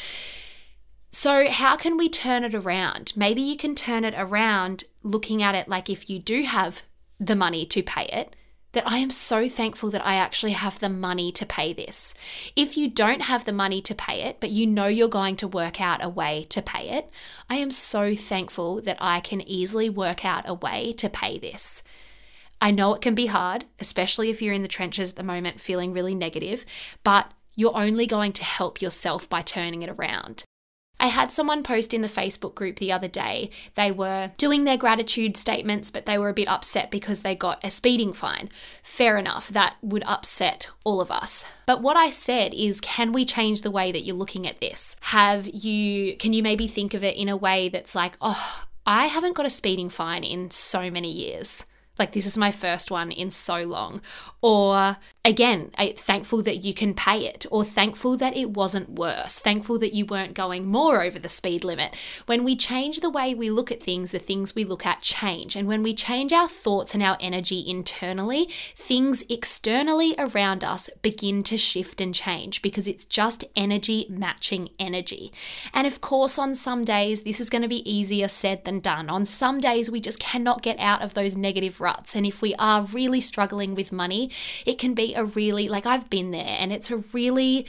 So, 1.11 1.51
how 1.51 1.77
can 1.77 1.97
we 1.97 2.09
turn 2.09 2.45
it 2.45 2.55
around? 2.55 3.13
Maybe 3.17 3.43
you 3.43 3.57
can 3.57 3.75
turn 3.75 4.05
it 4.05 4.15
around 4.17 4.85
looking 5.03 5.43
at 5.43 5.57
it 5.57 5.69
like 5.69 5.91
if 5.91 6.09
you 6.09 6.21
do 6.21 6.45
have 6.45 6.83
the 7.19 7.35
money 7.35 7.67
to 7.67 7.83
pay 7.83 8.05
it, 8.05 8.37
that 8.73 8.87
I 8.87 8.99
am 8.99 9.11
so 9.11 9.49
thankful 9.49 9.91
that 9.91 10.07
I 10.07 10.15
actually 10.15 10.53
have 10.53 10.79
the 10.79 10.89
money 10.89 11.33
to 11.33 11.45
pay 11.45 11.73
this. 11.73 12.15
If 12.55 12.77
you 12.77 12.89
don't 12.89 13.23
have 13.23 13.45
the 13.45 13.53
money 13.53 13.83
to 13.83 13.97
pay 13.97 14.23
it, 14.23 14.39
but 14.39 14.51
you 14.51 14.65
know 14.65 14.87
you're 14.87 15.09
going 15.09 15.35
to 15.37 15.49
work 15.49 15.81
out 15.81 16.05
a 16.05 16.09
way 16.09 16.47
to 16.51 16.63
pay 16.63 16.89
it, 16.91 17.11
I 17.49 17.57
am 17.57 17.73
so 17.73 18.15
thankful 18.15 18.81
that 18.83 18.99
I 19.01 19.19
can 19.19 19.41
easily 19.41 19.91
work 19.91 20.25
out 20.25 20.49
a 20.49 20.55
way 20.55 20.93
to 20.99 21.09
pay 21.09 21.37
this. 21.37 21.83
I 22.61 22.71
know 22.71 22.95
it 22.95 23.01
can 23.01 23.15
be 23.15 23.27
hard, 23.27 23.65
especially 23.79 24.31
if 24.31 24.43
you're 24.43 24.55
in 24.55 24.63
the 24.63 24.69
trenches 24.69 25.11
at 25.11 25.17
the 25.17 25.23
moment 25.23 25.61
feeling 25.61 25.93
really 25.93 26.15
negative, 26.15 26.65
but 27.03 27.33
you're 27.55 27.77
only 27.77 28.07
going 28.07 28.33
to 28.35 28.45
help 28.45 28.83
yourself 28.83 29.29
by 29.29 29.43
turning 29.43 29.83
it 29.83 29.91
around. 29.91 30.45
I 31.01 31.07
had 31.07 31.33
someone 31.33 31.63
post 31.63 31.95
in 31.95 32.03
the 32.03 32.09
Facebook 32.09 32.55
group 32.55 32.77
the 32.77 32.93
other 32.93 33.09
day. 33.09 33.49
They 33.75 33.91
were 33.91 34.33
doing 34.37 34.65
their 34.65 34.77
gratitude 34.77 35.35
statements, 35.35 35.91
but 35.91 36.05
they 36.05 36.19
were 36.19 36.29
a 36.29 36.35
bit 36.35 36.47
upset 36.47 36.91
because 36.91 37.23
they 37.23 37.35
got 37.35 37.65
a 37.65 37.71
speeding 37.71 38.13
fine. 38.13 38.51
Fair 38.83 39.17
enough, 39.17 39.49
that 39.49 39.77
would 39.81 40.05
upset 40.07 40.69
all 40.85 41.01
of 41.01 41.11
us. 41.11 41.47
But 41.65 41.81
what 41.81 41.97
I 41.97 42.11
said 42.11 42.53
is, 42.53 42.83
can 42.83 43.13
we 43.13 43.25
change 43.25 43.63
the 43.63 43.71
way 43.71 43.91
that 43.93 44.05
you're 44.05 44.15
looking 44.15 44.47
at 44.47 44.61
this? 44.61 44.95
Have 45.01 45.49
you, 45.49 46.19
can 46.19 46.35
you 46.35 46.43
maybe 46.43 46.69
think 46.69 46.93
of 46.93 47.03
it 47.03 47.17
in 47.17 47.31
a 47.31 47.37
way 47.37 47.71
that's 47.71 47.95
like, 47.95 48.19
oh, 48.21 48.67
I 48.87 49.07
haven't 49.07 49.37
got 49.37 49.47
a 49.47 49.51
speeding 49.51 49.89
fine 49.89 50.23
in 50.23 50.51
so 50.51 50.91
many 50.91 51.11
years. 51.11 51.65
Like, 52.01 52.13
this 52.15 52.27
is 52.27 52.39
my 52.39 52.51
first 52.51 52.91
one 52.91 53.13
in 53.13 53.31
so 53.31 53.63
long. 53.63 54.01
Or 54.43 54.97
again, 55.23 55.71
thankful 55.99 56.41
that 56.43 56.65
you 56.65 56.73
can 56.73 56.95
pay 56.95 57.27
it, 57.27 57.45
or 57.51 57.63
thankful 57.63 58.17
that 58.17 58.35
it 58.35 58.51
wasn't 58.51 58.89
worse, 58.93 59.39
thankful 59.39 59.79
that 59.81 59.93
you 59.93 60.07
weren't 60.07 60.33
going 60.33 60.67
more 60.67 61.03
over 61.03 61.19
the 61.19 61.29
speed 61.29 61.63
limit. 61.63 61.95
When 62.25 62.43
we 62.43 62.57
change 62.57 63.01
the 63.01 63.11
way 63.11 63.35
we 63.35 63.51
look 63.51 63.71
at 63.71 63.83
things, 63.83 64.13
the 64.13 64.19
things 64.19 64.55
we 64.55 64.65
look 64.65 64.87
at 64.87 65.03
change. 65.03 65.57
And 65.57 65.69
when 65.69 65.83
we 65.83 65.95
change 65.95 66.33
our 66.33 66.49
thoughts 66.49 66.95
and 66.95 67.03
our 67.03 67.19
energy 67.21 67.63
internally, 67.69 68.49
things 68.75 69.23
externally 69.29 70.15
around 70.17 70.65
us 70.65 70.89
begin 71.03 71.43
to 71.43 71.59
shift 71.59 72.01
and 72.01 72.15
change 72.15 72.63
because 72.63 72.89
it's 72.89 73.05
just 73.05 73.45
energy 73.55 74.07
matching 74.09 74.71
energy. 74.79 75.35
And 75.75 75.87
of 75.87 76.01
course, 76.01 76.39
on 76.39 76.55
some 76.55 76.83
days, 76.83 77.25
this 77.25 77.41
is 77.41 77.51
going 77.51 77.61
to 77.61 77.69
be 77.69 77.89
easier 77.91 78.29
said 78.29 78.65
than 78.65 78.81
done. 78.81 79.11
On 79.11 79.27
some 79.27 79.61
days, 79.61 79.91
we 79.91 80.01
just 80.01 80.19
cannot 80.19 80.63
get 80.63 80.79
out 80.79 81.03
of 81.03 81.13
those 81.13 81.37
negative 81.37 81.79
ruts. 81.91 82.17
And 82.17 82.27
if 82.27 82.43
we 82.43 82.55
are 82.59 82.83
really 82.83 83.21
struggling 83.21 83.75
with 83.75 83.93
money, 83.93 84.31
it 84.67 84.79
can 84.79 84.95
be 84.95 85.15
a 85.15 85.25
really, 85.25 85.69
like 85.69 85.87
I've 85.87 86.09
been 86.11 86.31
there, 86.31 86.57
and 86.61 86.73
it's 86.73 86.91
a 86.91 86.99
really 87.13 87.67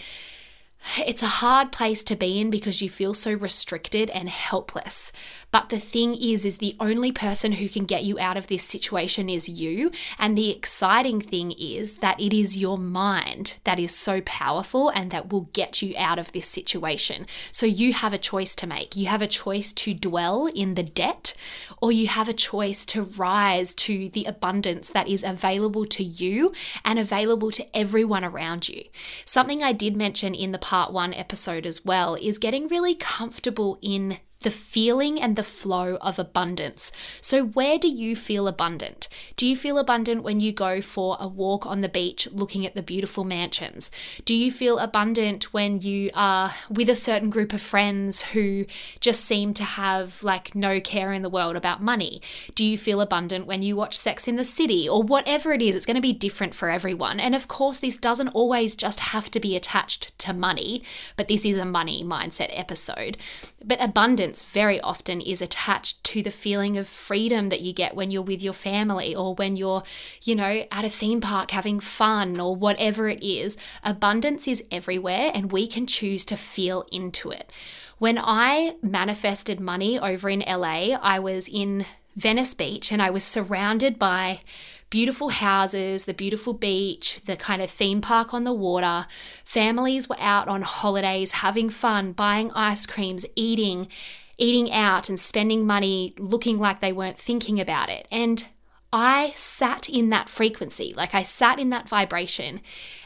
it's 0.98 1.24
a 1.24 1.28
hard 1.28 1.72
place 1.72 2.04
to 2.04 2.16
be 2.16 2.40
in 2.40 2.50
because 2.50 2.82
you 2.82 2.90
feel 2.90 3.14
so 3.14 3.34
restricted 3.34 4.10
and 4.10 4.30
helpless. 4.30 5.12
But 5.52 5.70
the 5.70 5.80
thing 5.80 6.16
is 6.16 6.46
is 6.46 6.58
the 6.58 6.76
only 6.80 7.12
person 7.12 7.54
who 7.54 7.70
can 7.70 7.86
get 7.86 8.04
you 8.04 8.20
out 8.20 8.38
of 8.38 8.48
this 8.48 8.64
situation 8.64 9.30
is 9.30 9.48
you, 9.48 9.92
and 10.18 10.38
the 10.38 10.50
exciting 10.50 11.22
thing 11.22 11.52
is 11.52 11.96
that 11.96 12.20
it 12.20 12.34
is 12.34 12.58
your 12.58 12.78
mind 12.78 13.58
that 13.64 13.80
is 13.80 13.94
so 13.94 14.22
powerful 14.22 14.90
and 14.90 15.12
that 15.12 15.32
will 15.32 15.50
get 15.54 15.82
you 15.82 15.94
out 15.98 16.20
of 16.20 16.32
this 16.32 16.48
situation. 16.48 17.26
So 17.52 17.66
you 17.66 17.94
have 17.94 18.14
a 18.14 18.18
choice 18.18 18.56
to 18.56 18.68
make. 18.68 18.96
You 18.96 19.08
have 19.08 19.22
a 19.22 19.28
choice 19.28 19.74
to 19.74 19.94
dwell 19.94 20.48
in 20.48 20.76
the 20.76 20.84
debt 20.84 21.34
or 21.82 21.92
you 21.92 22.08
have 22.08 22.30
a 22.30 22.34
choice 22.34 22.86
to 22.88 23.04
rise 23.04 23.74
to 23.76 24.10
the 24.10 24.26
abundance 24.26 24.90
that 24.90 25.08
is 25.08 25.24
available 25.24 25.86
to 25.86 26.04
you 26.04 26.54
and 26.84 26.98
available 26.98 27.52
to 27.52 27.78
everyone 27.78 28.24
around 28.24 28.70
you. 28.70 28.84
Something 29.26 29.64
I 29.64 29.74
did 29.74 29.96
mention 29.96 30.34
in 30.34 30.52
the 30.52 30.60
part 30.72 30.94
one 30.94 31.14
episode 31.14 31.66
as 31.66 31.84
well 31.84 32.16
is 32.22 32.38
getting 32.38 32.66
really 32.70 32.96
comfortable 32.96 33.78
in 33.82 34.18
the 34.42 34.52
feeling 34.52 35.22
and 35.22 35.36
the 35.36 35.44
flow 35.44 35.98
of 36.02 36.20
abundance. 36.20 36.92
So, 37.22 37.46
where 37.46 37.78
do 37.78 37.88
you 37.88 38.16
feel 38.16 38.48
abundant? 38.48 39.08
Do 39.36 39.46
you 39.46 39.56
feel 39.56 39.78
abundant 39.78 40.24
when 40.24 40.40
you 40.40 40.52
go 40.52 40.82
for 40.82 41.18
a 41.20 41.28
walk 41.28 41.66
on 41.66 41.82
the 41.82 41.90
beach 41.90 42.28
looking 42.32 42.66
at 42.66 42.76
the 42.76 42.82
beautiful 42.82 43.24
mansions? 43.24 43.92
Do 44.26 44.34
you 44.34 44.52
feel 44.52 44.80
abundant 44.80 45.54
when 45.54 45.82
you 45.82 46.12
are 46.14 46.54
with 46.70 46.90
a 46.90 46.96
certain 46.96 47.30
group 47.30 47.54
of 47.54 47.62
friends 47.62 48.22
who 48.24 48.66
just 49.00 49.22
seem 49.22 49.54
to 49.56 49.64
have 49.64 50.24
like 50.24 50.56
no 50.56 50.80
care 50.80 51.14
in 51.14 51.22
the 51.22 51.30
world 51.30 51.56
about 51.56 51.82
money? 51.82 52.22
Do 52.56 52.66
you 52.66 52.78
feel 52.78 53.02
abundant 53.02 53.46
when 53.46 53.62
you 53.62 53.76
watch 53.76 53.98
Sex 53.98 54.28
in 54.28 54.36
the 54.36 54.46
City 54.46 54.90
or 54.90 55.04
whatever 55.04 55.54
it 55.54 55.62
is? 55.62 55.76
It's 55.76 55.86
going 55.86 55.96
to 55.96 56.02
be 56.02 56.14
different 56.14 56.56
for 56.56 56.70
everyone. 56.70 57.20
And 57.20 57.36
of 57.36 57.48
course, 57.48 57.80
this 57.80 57.98
doesn't 57.98 58.30
always 58.30 58.76
just 58.76 59.00
have 59.00 59.30
to 59.32 59.40
be 59.40 59.56
attached 59.56 60.18
to 60.20 60.34
money, 60.34 60.84
but 61.16 61.28
this 61.28 61.46
is 61.46 61.58
a 61.58 61.66
money 61.66 62.04
mindset 62.04 62.50
episode. 62.52 63.18
But 63.64 63.82
abundance 63.82 64.31
very 64.44 64.80
often 64.82 65.20
is 65.22 65.42
attached 65.42 66.04
to 66.06 66.22
the 66.22 66.32
feeling 66.32 66.78
of 66.78 66.88
freedom 66.88 67.50
that 67.50 67.62
you 67.62 67.74
get 67.74 67.96
when 67.96 68.12
you're 68.12 68.22
with 68.22 68.42
your 68.42 68.54
family 68.54 69.16
or 69.16 69.36
when 69.36 69.56
you're, 69.56 69.84
you 70.24 70.36
know, 70.36 70.66
at 70.72 70.86
a 70.86 70.90
theme 70.90 71.22
park 71.22 71.52
having 71.52 71.80
fun 71.80 72.40
or 72.40 72.56
whatever 72.56 73.08
it 73.08 73.24
is. 73.24 73.58
Abundance 73.84 74.48
is 74.48 74.64
everywhere 74.72 75.32
and 75.34 75.52
we 75.52 75.68
can 75.68 75.86
choose 75.86 76.24
to 76.26 76.36
feel 76.36 76.86
into 76.92 77.30
it. 77.32 77.52
When 77.98 78.18
I 78.18 78.76
manifested 78.82 79.60
money 79.60 80.00
over 80.00 80.30
in 80.30 80.40
LA, 80.40 80.98
I 81.02 81.20
was 81.20 81.48
in 81.48 81.86
Venice 82.16 82.54
Beach 82.54 82.92
and 82.92 83.02
I 83.02 83.10
was 83.10 83.24
surrounded 83.24 84.00
by 84.00 84.42
beautiful 84.92 85.30
houses, 85.30 86.04
the 86.04 86.14
beautiful 86.14 86.54
beach, 86.54 87.22
the 87.26 87.38
kind 87.38 87.62
of 87.62 87.70
theme 87.72 88.02
park 88.02 88.34
on 88.34 88.44
the 88.44 88.54
water. 88.54 89.08
Families 89.46 90.10
were 90.10 90.20
out 90.20 90.48
on 90.50 90.62
holidays, 90.62 91.32
having 91.32 91.70
fun, 91.70 92.12
buying 92.12 92.52
ice 92.52 92.86
creams, 92.86 93.26
eating, 93.36 93.88
eating 94.42 94.72
out 94.72 95.08
and 95.08 95.20
spending 95.20 95.66
money 95.66 96.16
looking 96.18 96.58
like 96.58 96.82
they 96.82 96.92
weren't 96.92 97.18
thinking 97.18 97.60
about 97.60 97.90
it. 97.90 98.08
And 98.12 98.44
I 98.92 99.34
sat 99.36 99.88
in 99.88 100.10
that 100.10 100.30
frequency, 100.30 100.94
like 100.98 101.14
I 101.14 101.22
sat 101.22 101.60
in 101.60 101.70
that 101.70 101.88
vibration 101.88 102.62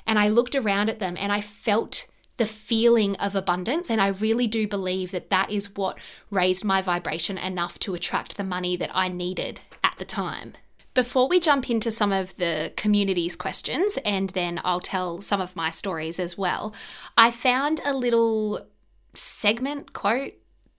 and 0.08 0.18
I 0.18 0.30
looked 0.30 0.56
around 0.56 0.90
at 0.90 1.00
them 1.00 1.18
and 1.20 1.32
I 1.32 1.42
felt 1.42 2.08
the 2.38 2.46
feeling 2.46 3.16
of 3.18 3.36
abundance. 3.36 3.90
And 3.90 4.02
I 4.02 4.08
really 4.08 4.48
do 4.48 4.68
believe 4.68 5.12
that 5.12 5.30
that 5.30 5.52
is 5.52 5.76
what 5.76 6.00
raised 6.32 6.64
my 6.64 6.82
vibration 6.82 7.38
enough 7.38 7.80
to 7.80 7.96
attract 7.96 8.38
the 8.38 8.44
money 8.44 8.78
that 8.78 8.92
I 8.94 9.10
needed 9.10 9.60
at 9.84 9.96
the 9.98 10.06
time. 10.06 10.54
Before 10.94 11.28
we 11.28 11.42
jump 11.42 11.70
into 11.70 11.92
some 11.92 12.14
of 12.14 12.36
the 12.38 12.72
community's 12.78 13.36
questions, 13.36 13.98
and 14.06 14.30
then 14.30 14.62
I'll 14.64 14.80
tell 14.80 15.20
some 15.20 15.42
of 15.42 15.56
my 15.56 15.70
stories 15.70 16.22
as 16.22 16.38
well, 16.38 16.74
I 17.18 17.32
found 17.32 17.82
a 17.84 17.94
little 17.94 18.66
segment 19.14 19.92
quote 19.92 20.34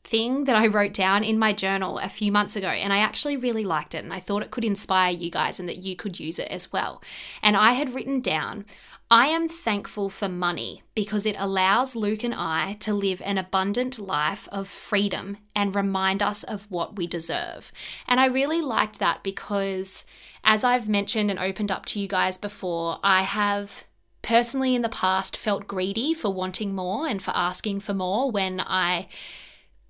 thing 0.06 0.44
that 0.44 0.56
I 0.56 0.68
wrote 0.68 0.92
down 0.92 1.24
in 1.24 1.38
my 1.38 1.52
journal 1.52 1.98
a 1.98 2.08
few 2.08 2.30
months 2.30 2.54
ago, 2.54 2.68
and 2.68 2.92
I 2.92 2.98
actually 2.98 3.36
really 3.36 3.64
liked 3.64 3.94
it, 3.94 4.04
and 4.04 4.12
I 4.12 4.20
thought 4.20 4.42
it 4.42 4.52
could 4.52 4.64
inspire 4.64 5.12
you 5.12 5.30
guys 5.30 5.58
and 5.58 5.68
that 5.68 5.78
you 5.78 5.96
could 5.96 6.20
use 6.20 6.38
it 6.38 6.48
as 6.48 6.72
well. 6.72 7.02
And 7.42 7.56
I 7.56 7.72
had 7.72 7.92
written 7.92 8.20
down, 8.20 8.64
I 9.10 9.26
am 9.26 9.48
thankful 9.48 10.08
for 10.08 10.28
money 10.28 10.82
because 10.94 11.26
it 11.26 11.36
allows 11.38 11.94
Luke 11.94 12.24
and 12.24 12.34
I 12.34 12.74
to 12.80 12.92
live 12.92 13.22
an 13.24 13.38
abundant 13.38 13.98
life 13.98 14.48
of 14.50 14.66
freedom 14.66 15.36
and 15.54 15.74
remind 15.74 16.22
us 16.22 16.42
of 16.42 16.70
what 16.70 16.96
we 16.96 17.06
deserve. 17.06 17.70
And 18.08 18.18
I 18.18 18.26
really 18.26 18.60
liked 18.60 18.98
that 18.98 19.22
because, 19.22 20.04
as 20.42 20.64
I've 20.64 20.88
mentioned 20.88 21.30
and 21.30 21.38
opened 21.38 21.70
up 21.70 21.86
to 21.86 22.00
you 22.00 22.08
guys 22.08 22.36
before, 22.36 22.98
I 23.04 23.22
have 23.22 23.84
personally 24.22 24.74
in 24.74 24.82
the 24.82 24.88
past 24.88 25.36
felt 25.36 25.68
greedy 25.68 26.12
for 26.12 26.32
wanting 26.32 26.74
more 26.74 27.06
and 27.06 27.22
for 27.22 27.30
asking 27.36 27.78
for 27.80 27.94
more 27.94 28.28
when 28.28 28.60
I 28.60 29.06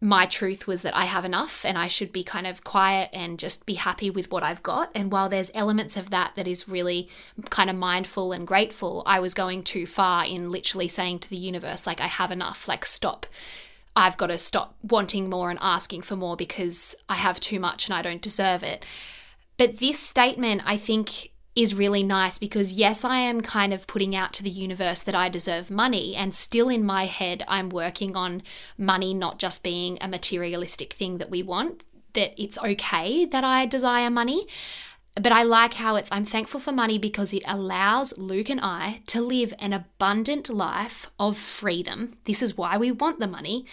my 0.00 0.26
truth 0.26 0.66
was 0.66 0.82
that 0.82 0.94
I 0.94 1.06
have 1.06 1.24
enough 1.24 1.64
and 1.64 1.78
I 1.78 1.86
should 1.86 2.12
be 2.12 2.22
kind 2.22 2.46
of 2.46 2.64
quiet 2.64 3.08
and 3.14 3.38
just 3.38 3.64
be 3.64 3.74
happy 3.74 4.10
with 4.10 4.30
what 4.30 4.42
I've 4.42 4.62
got. 4.62 4.90
And 4.94 5.10
while 5.10 5.28
there's 5.28 5.50
elements 5.54 5.96
of 5.96 6.10
that 6.10 6.32
that 6.36 6.46
is 6.46 6.68
really 6.68 7.08
kind 7.48 7.70
of 7.70 7.76
mindful 7.76 8.32
and 8.32 8.46
grateful, 8.46 9.02
I 9.06 9.20
was 9.20 9.32
going 9.32 9.62
too 9.62 9.86
far 9.86 10.26
in 10.26 10.50
literally 10.50 10.88
saying 10.88 11.20
to 11.20 11.30
the 11.30 11.36
universe, 11.36 11.86
like, 11.86 12.00
I 12.00 12.08
have 12.08 12.30
enough, 12.30 12.68
like, 12.68 12.84
stop. 12.84 13.26
I've 13.94 14.18
got 14.18 14.26
to 14.26 14.38
stop 14.38 14.76
wanting 14.82 15.30
more 15.30 15.48
and 15.48 15.58
asking 15.62 16.02
for 16.02 16.16
more 16.16 16.36
because 16.36 16.94
I 17.08 17.14
have 17.14 17.40
too 17.40 17.58
much 17.58 17.86
and 17.86 17.94
I 17.94 18.02
don't 18.02 18.20
deserve 18.20 18.62
it. 18.62 18.84
But 19.56 19.78
this 19.78 19.98
statement, 19.98 20.60
I 20.66 20.76
think, 20.76 21.30
is 21.56 21.74
really 21.74 22.02
nice 22.02 22.36
because, 22.36 22.72
yes, 22.72 23.02
I 23.02 23.18
am 23.18 23.40
kind 23.40 23.72
of 23.72 23.86
putting 23.86 24.14
out 24.14 24.34
to 24.34 24.42
the 24.42 24.50
universe 24.50 25.00
that 25.02 25.14
I 25.14 25.30
deserve 25.30 25.70
money, 25.70 26.14
and 26.14 26.34
still 26.34 26.68
in 26.68 26.84
my 26.84 27.06
head, 27.06 27.42
I'm 27.48 27.70
working 27.70 28.14
on 28.14 28.42
money 28.76 29.14
not 29.14 29.38
just 29.38 29.64
being 29.64 29.96
a 30.00 30.06
materialistic 30.06 30.92
thing 30.92 31.16
that 31.18 31.30
we 31.30 31.42
want, 31.42 31.82
that 32.12 32.34
it's 32.40 32.58
okay 32.58 33.24
that 33.24 33.42
I 33.42 33.64
desire 33.64 34.10
money. 34.10 34.46
But 35.18 35.32
I 35.32 35.44
like 35.44 35.74
how 35.74 35.96
it's, 35.96 36.12
I'm 36.12 36.26
thankful 36.26 36.60
for 36.60 36.72
money 36.72 36.98
because 36.98 37.32
it 37.32 37.42
allows 37.46 38.16
Luke 38.18 38.50
and 38.50 38.60
I 38.60 39.00
to 39.06 39.22
live 39.22 39.54
an 39.58 39.72
abundant 39.72 40.50
life 40.50 41.10
of 41.18 41.38
freedom. 41.38 42.18
This 42.24 42.42
is 42.42 42.58
why 42.58 42.76
we 42.76 42.92
want 42.92 43.18
the 43.18 43.26
money. 43.26 43.64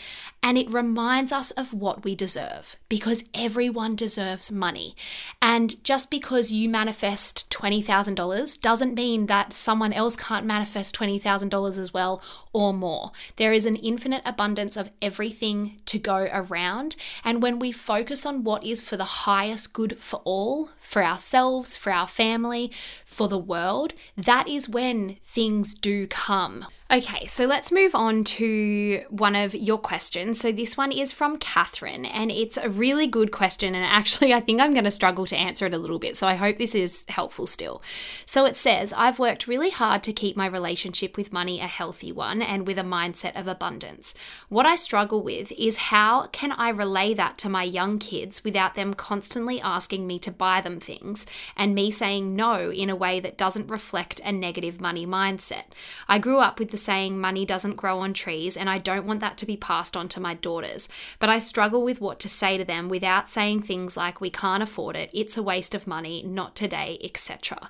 And 0.42 0.58
it 0.58 0.72
reminds 0.72 1.34
us 1.34 1.52
of 1.52 1.74
what 1.74 2.06
we 2.06 2.16
deserve 2.16 2.78
because 2.88 3.26
everyone 3.34 3.98
deserves 3.98 4.54
money. 4.54 4.96
And 5.42 5.84
just 5.84 6.10
because 6.10 6.54
you 6.54 6.70
manifest 6.70 7.50
$20,000 7.50 8.62
doesn't 8.62 8.96
mean 8.96 9.26
that 9.26 9.52
someone 9.52 9.92
else 9.92 10.16
can't 10.16 10.46
manifest 10.46 10.98
$20,000 10.98 11.78
as 11.78 11.94
well 11.94 12.22
or 12.54 12.74
more. 12.74 13.12
There 13.36 13.52
is 13.52 13.66
an 13.66 13.76
infinite 13.76 14.22
abundance 14.26 14.78
of 14.78 14.92
everything 15.02 15.82
to 15.88 16.00
go 16.00 16.30
around. 16.32 16.96
And 17.26 17.42
when 17.44 17.60
we 17.60 17.74
focus 17.74 18.26
on 18.26 18.46
what 18.46 18.64
is 18.64 18.80
for 18.80 18.96
the 18.96 19.04
highest 19.04 19.74
good 19.74 19.98
for 20.00 20.22
all, 20.24 20.70
for 20.78 21.02
ourselves, 21.34 21.76
for 21.76 21.92
our 21.92 22.06
family, 22.06 22.72
for 23.06 23.28
the 23.28 23.40
world, 23.40 23.94
that 24.16 24.48
is 24.48 24.70
when 24.70 25.16
things 25.16 25.74
do 25.74 26.06
come. 26.06 26.66
Okay, 26.94 27.26
so 27.26 27.46
let's 27.46 27.72
move 27.72 27.96
on 27.96 28.24
to 28.24 29.02
one 29.10 29.36
of 29.36 29.56
your 29.56 29.80
questions. 29.80 30.40
So, 30.40 30.52
this 30.52 30.78
one 30.78 30.92
is 30.92 31.12
from 31.12 31.38
Catherine, 31.38 32.06
and 32.06 32.30
it's 32.30 32.56
a 32.56 32.70
really 32.70 33.08
good 33.08 33.32
question. 33.32 33.74
And 33.74 33.84
actually, 33.84 34.32
I 34.32 34.40
think 34.40 34.62
I'm 34.62 34.74
going 34.74 34.84
to 34.84 34.92
struggle 34.92 35.26
to 35.26 35.36
answer 35.36 35.66
it 35.66 35.74
a 35.74 35.80
little 35.80 35.98
bit. 35.98 36.16
So, 36.16 36.28
I 36.28 36.36
hope 36.36 36.60
this 36.60 36.76
is 36.76 37.04
helpful 37.10 37.48
still. 37.48 37.82
So, 38.28 38.46
it 38.46 38.56
says, 38.56 38.94
I've 38.96 39.18
worked 39.18 39.48
really 39.48 39.72
hard 39.72 40.04
to 40.04 40.14
keep 40.14 40.38
my 40.38 40.46
relationship 40.46 41.18
with 41.18 41.34
money 41.34 41.60
a 41.60 41.64
healthy 41.64 42.12
one 42.12 42.44
and 42.44 42.68
with 42.68 42.78
a 42.78 42.84
mindset 42.84 43.36
of 43.40 43.48
abundance. 43.48 44.14
What 44.50 44.68
I 44.68 44.76
struggle 44.76 45.24
with 45.24 45.52
is 45.54 45.78
how 45.78 46.28
can 46.28 46.52
I 46.52 46.70
relay 46.70 47.16
that 47.16 47.40
to 47.40 47.50
my 47.50 47.64
young 47.64 47.98
kids 47.98 48.44
without 48.44 48.76
them 48.76 48.94
constantly 48.94 49.60
asking 49.60 50.06
me 50.06 50.20
to 50.20 50.32
buy 50.32 50.62
them 50.62 50.80
things 50.80 51.26
and 51.58 51.74
me 51.74 51.90
saying 51.90 52.36
no 52.36 52.72
in 52.72 52.92
a 52.92 52.96
way 52.96 53.20
that 53.20 53.36
doesn't 53.36 53.72
reflect 53.72 54.22
a 54.24 54.32
negative 54.32 54.80
money 54.80 55.08
mindset? 55.08 55.64
I 56.08 56.20
grew 56.20 56.38
up 56.38 56.60
with 56.60 56.70
the 56.70 56.83
saying 56.84 57.20
money 57.20 57.46
doesn't 57.46 57.76
grow 57.76 58.00
on 58.00 58.14
trees, 58.14 58.58
and 58.58 58.70
I 58.70 58.78
don't 58.78 59.06
want 59.06 59.22
that 59.22 59.38
to 59.40 59.46
be 59.46 59.58
passed 59.58 59.96
on 59.96 60.08
to 60.10 60.20
my 60.20 60.34
daughters. 60.34 60.90
But 61.20 61.30
I 61.30 61.40
struggle 61.40 61.84
with 61.84 62.02
what 62.02 62.20
to 62.22 62.30
say 62.30 62.58
to 62.58 62.66
them 62.66 62.90
without 62.90 63.30
saying 63.30 63.62
things 63.62 63.96
like, 63.98 64.22
we 64.22 64.30
can't 64.30 64.64
afford 64.64 64.96
it, 64.96 65.12
it's 65.14 65.38
a 65.38 65.44
waste 65.44 65.74
of 65.74 65.88
money, 65.88 66.24
not 66.24 66.56
today, 66.56 66.98
etc. 67.04 67.70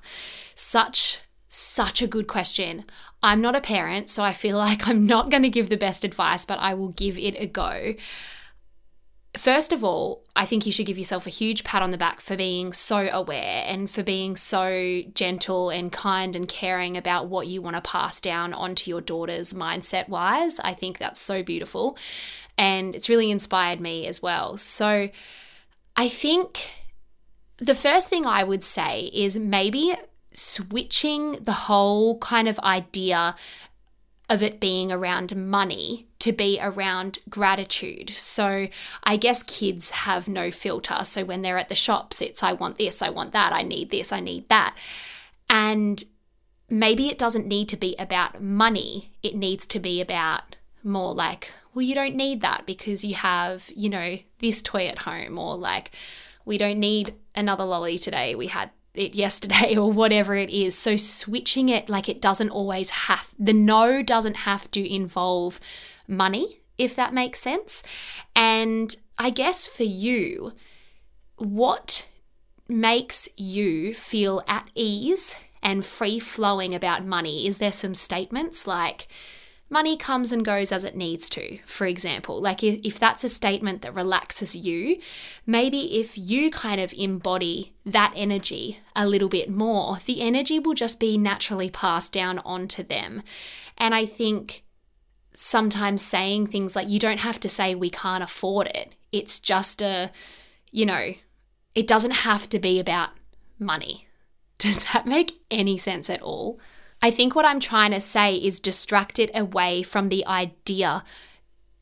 Such 0.56 1.20
such 1.56 2.02
a 2.02 2.08
good 2.08 2.26
question. 2.26 2.84
I'm 3.22 3.40
not 3.40 3.56
a 3.56 3.62
parent, 3.62 4.10
so 4.10 4.24
I 4.24 4.34
feel 4.34 4.58
like 4.68 4.88
I'm 4.88 5.06
not 5.06 5.30
going 5.30 5.44
to 5.44 5.50
give 5.50 5.70
the 5.70 5.78
best 5.78 6.04
advice, 6.04 6.46
but 6.46 6.60
I 6.60 6.74
will 6.74 6.90
give 6.90 7.18
it 7.18 7.40
a 7.40 7.46
go. 7.46 7.94
First 9.38 9.72
of 9.72 9.84
all, 9.84 10.24
I 10.36 10.46
think 10.46 10.66
you 10.66 10.72
should 10.72 10.86
give 10.86 10.98
yourself 10.98 11.26
a 11.26 11.32
huge 11.32 11.64
pat 11.64 11.82
on 11.82 11.90
the 11.90 11.98
back 11.98 12.22
for 12.22 12.36
being 12.36 12.72
so 12.72 13.10
aware 13.12 13.64
and 13.66 13.90
for 13.90 14.04
being 14.04 14.36
so 14.36 15.02
gentle 15.16 15.72
and 15.72 15.92
kind 15.92 16.36
and 16.36 16.48
caring 16.48 16.96
about 16.96 17.28
what 17.28 17.48
you 17.48 17.60
want 17.60 17.76
to 17.76 17.82
pass 17.82 18.22
down 18.22 18.54
onto 18.54 18.92
your 18.92 19.02
daughters 19.02 19.54
mindset 19.54 20.08
wise. 20.08 20.60
I 20.60 20.76
think 20.76 21.00
that's 21.00 21.20
so 21.20 21.42
beautiful. 21.42 21.98
And 22.60 22.94
it's 22.94 23.10
really 23.10 23.32
inspired 23.32 23.82
me 23.82 24.06
as 24.06 24.22
well. 24.22 24.56
So 24.58 25.10
I 25.96 26.08
think 26.08 26.70
the 27.58 27.76
first 27.76 28.10
thing 28.10 28.28
I 28.28 28.44
would 28.44 28.64
say 28.64 29.10
is 29.14 29.38
maybe 29.38 29.96
switching 30.32 31.44
the 31.44 31.54
whole 31.54 32.20
kind 32.20 32.48
of 32.48 32.60
idea 32.60 33.36
of 34.30 34.42
it 34.42 34.60
being 34.60 34.92
around 34.92 35.36
money 35.36 36.08
to 36.24 36.32
be 36.32 36.58
around 36.62 37.20
gratitude. 37.30 38.10
So 38.10 38.70
I 39.04 39.18
guess 39.18 39.44
kids 39.44 39.92
have 39.92 40.30
no 40.30 40.52
filter. 40.52 41.04
So 41.04 41.26
when 41.26 41.42
they're 41.42 41.58
at 41.58 41.68
the 41.68 41.76
shops, 41.76 42.22
it's 42.22 42.42
I 42.42 42.54
want 42.54 42.78
this, 42.78 43.02
I 43.02 43.10
want 43.10 43.34
that, 43.34 43.52
I 43.52 43.62
need 43.62 43.90
this, 43.90 44.14
I 44.14 44.22
need 44.22 44.48
that. 44.48 44.78
And 45.50 46.02
maybe 46.70 47.10
it 47.10 47.18
doesn't 47.18 47.46
need 47.46 47.68
to 47.70 47.76
be 47.76 47.98
about 48.00 48.42
money, 48.42 49.12
it 49.22 49.36
needs 49.36 49.66
to 49.66 49.80
be 49.80 50.00
about 50.00 50.56
more 50.82 51.14
like, 51.14 51.52
well, 51.74 51.84
you 51.84 51.94
don't 51.94 52.16
need 52.16 52.40
that 52.40 52.66
because 52.66 53.04
you 53.04 53.16
have, 53.16 53.70
you 53.76 53.90
know, 53.90 54.18
this 54.40 54.62
toy 54.62 54.88
at 54.88 55.00
home, 55.00 55.38
or 55.38 55.58
like, 55.58 55.92
we 56.46 56.58
don't 56.58 56.80
need 56.80 57.16
another 57.36 57.66
lolly 57.66 57.98
today. 57.98 58.34
We 58.34 58.48
had 58.48 58.70
it 58.94 59.16
yesterday 59.16 59.76
or 59.78 59.92
whatever 59.92 60.36
it 60.36 60.50
is. 60.50 60.78
So 60.78 60.96
switching 60.98 61.70
it 61.70 61.90
like 61.90 62.10
it 62.10 62.22
doesn't 62.22 62.50
always 62.50 62.90
have 62.92 63.32
the 63.40 63.54
no 63.54 64.02
doesn't 64.04 64.38
have 64.38 64.70
to 64.72 64.94
involve 64.94 65.60
money, 66.08 66.62
if 66.78 66.96
that 66.96 67.14
makes 67.14 67.40
sense. 67.40 67.84
And 68.36 68.96
I 69.18 69.30
guess 69.30 69.68
for 69.68 69.84
you, 69.84 70.54
what 71.38 72.08
makes 72.68 73.28
you 73.38 73.94
feel 73.94 74.42
at 74.48 74.70
ease 74.74 75.36
and 75.62 75.86
free 75.86 76.20
flowing 76.20 76.74
about 76.74 77.06
money? 77.06 77.48
Is 77.48 77.58
there 77.58 77.72
some 77.72 77.96
statements 77.96 78.68
like 78.68 79.08
money 79.70 79.98
comes 79.98 80.32
and 80.32 80.46
goes 80.46 80.72
as 80.72 80.84
it 80.84 80.96
needs 80.96 81.30
to, 81.32 81.58
for 81.66 81.88
example. 81.88 82.40
Like 82.42 82.64
if, 82.64 82.80
if 82.84 83.00
that's 83.00 83.24
a 83.24 83.30
statement 83.30 83.82
that 83.82 83.96
relaxes 83.96 84.56
you, 84.56 85.00
maybe 85.46 86.00
if 86.00 86.18
you 86.18 86.52
kind 86.52 86.80
of 86.80 86.94
embody 86.94 87.74
that 87.86 88.14
energy 88.16 88.80
a 88.96 89.08
little 89.08 89.30
bit 89.30 89.50
more, 89.50 89.98
the 90.06 90.22
energy 90.22 90.60
will 90.60 90.76
just 90.76 91.00
be 91.00 91.18
naturally 91.18 91.70
passed 91.70 92.14
down 92.14 92.40
onto 92.40 92.84
them. 92.84 93.24
And 93.78 93.96
I 93.96 94.06
think 94.06 94.64
sometimes 95.34 96.02
saying 96.02 96.48
things 96.48 96.76
like, 96.76 96.88
you 96.88 97.00
don't 97.00 97.20
have 97.20 97.40
to 97.42 97.50
say 97.50 97.74
we 97.74 97.90
can't 97.90 98.24
afford 98.24 98.68
it. 98.68 98.94
It's 99.12 99.40
just 99.40 99.82
a, 99.82 100.12
you 100.72 100.86
know, 100.86 101.14
it 101.76 101.88
doesn't 101.88 102.12
have 102.12 102.48
to 102.50 102.60
be 102.60 102.80
about 102.80 103.10
money. 103.58 104.08
Does 104.60 104.86
that 104.94 105.06
make 105.06 105.34
any 105.52 105.78
sense 105.78 106.10
at 106.10 106.22
all? 106.22 106.60
I 107.04 107.12
think 107.12 107.36
what 107.36 107.46
I'm 107.46 107.60
trying 107.60 107.92
to 107.92 108.00
say 108.00 108.38
is 108.38 108.62
distract 108.62 109.20
it 109.20 109.30
away 109.36 109.84
from 109.84 110.08
the 110.08 110.26
idea 110.26 111.04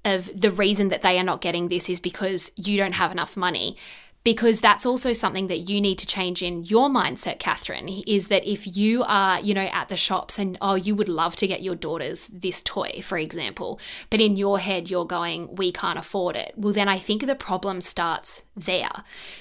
of 0.04 0.30
the 0.36 0.50
reason 0.50 0.90
that 0.90 1.02
they 1.02 1.20
are 1.20 1.24
not 1.24 1.42
getting 1.42 1.70
this 1.70 1.90
is 1.92 2.00
because 2.00 2.52
you 2.56 2.76
don't 2.76 2.96
have 2.96 3.12
enough 3.12 3.38
money. 3.38 3.78
Because 4.24 4.62
that's 4.62 4.86
also 4.86 5.14
something 5.14 5.48
that 5.48 5.70
you 5.70 5.82
need 5.82 5.98
to 5.98 6.06
change 6.06 6.44
in 6.44 6.64
your 6.64 6.90
mindset, 6.90 7.40
Catherine, 7.40 7.88
is 8.06 8.28
that 8.28 8.48
if 8.48 8.78
you 8.78 9.04
are, 9.08 9.40
you 9.40 9.56
know, 9.56 9.68
at 9.72 9.90
the 9.90 9.98
shops 9.98 10.38
and, 10.38 10.60
oh, 10.62 10.76
you 10.76 10.96
would 10.96 11.10
love 11.10 11.36
to 11.38 11.48
get 11.48 11.64
your 11.64 11.74
daughters 11.74 12.28
this 12.28 12.62
toy, 12.62 13.02
for 13.04 13.18
example, 13.18 13.80
but 14.12 14.22
in 14.22 14.38
your 14.38 14.60
head 14.60 14.92
you're 14.92 15.08
going, 15.08 15.56
we 15.56 15.72
can't 15.72 15.98
afford 15.98 16.36
it. 16.36 16.54
Well, 16.56 16.74
then 16.74 16.88
I 16.88 17.00
think 17.00 17.26
the 17.26 17.36
problem 17.36 17.82
starts 17.82 18.44
there. 18.56 18.92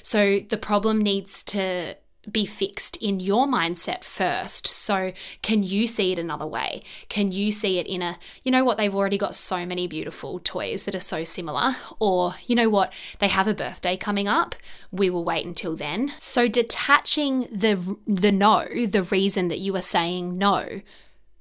So 0.02 0.40
the 0.48 0.56
problem 0.56 1.02
needs 1.02 1.42
to 1.44 1.96
be 2.30 2.44
fixed 2.44 2.96
in 2.96 3.20
your 3.20 3.46
mindset 3.46 4.04
first. 4.04 4.66
So, 4.66 5.12
can 5.42 5.62
you 5.62 5.86
see 5.86 6.12
it 6.12 6.18
another 6.18 6.46
way? 6.46 6.82
Can 7.08 7.32
you 7.32 7.50
see 7.50 7.78
it 7.78 7.86
in 7.86 8.02
a, 8.02 8.18
you 8.44 8.52
know 8.52 8.64
what, 8.64 8.76
they've 8.76 8.94
already 8.94 9.18
got 9.18 9.34
so 9.34 9.64
many 9.64 9.86
beautiful 9.86 10.38
toys 10.38 10.84
that 10.84 10.94
are 10.94 11.00
so 11.00 11.24
similar? 11.24 11.76
Or, 11.98 12.34
you 12.46 12.54
know 12.54 12.68
what, 12.68 12.92
they 13.18 13.28
have 13.28 13.46
a 13.46 13.54
birthday 13.54 13.96
coming 13.96 14.28
up. 14.28 14.54
We 14.90 15.10
will 15.10 15.24
wait 15.24 15.46
until 15.46 15.76
then. 15.76 16.12
So, 16.18 16.48
detaching 16.48 17.42
the 17.52 17.96
the 18.06 18.32
no, 18.32 18.66
the 18.86 19.02
reason 19.02 19.48
that 19.48 19.58
you 19.58 19.74
are 19.76 19.82
saying 19.82 20.36
no 20.36 20.82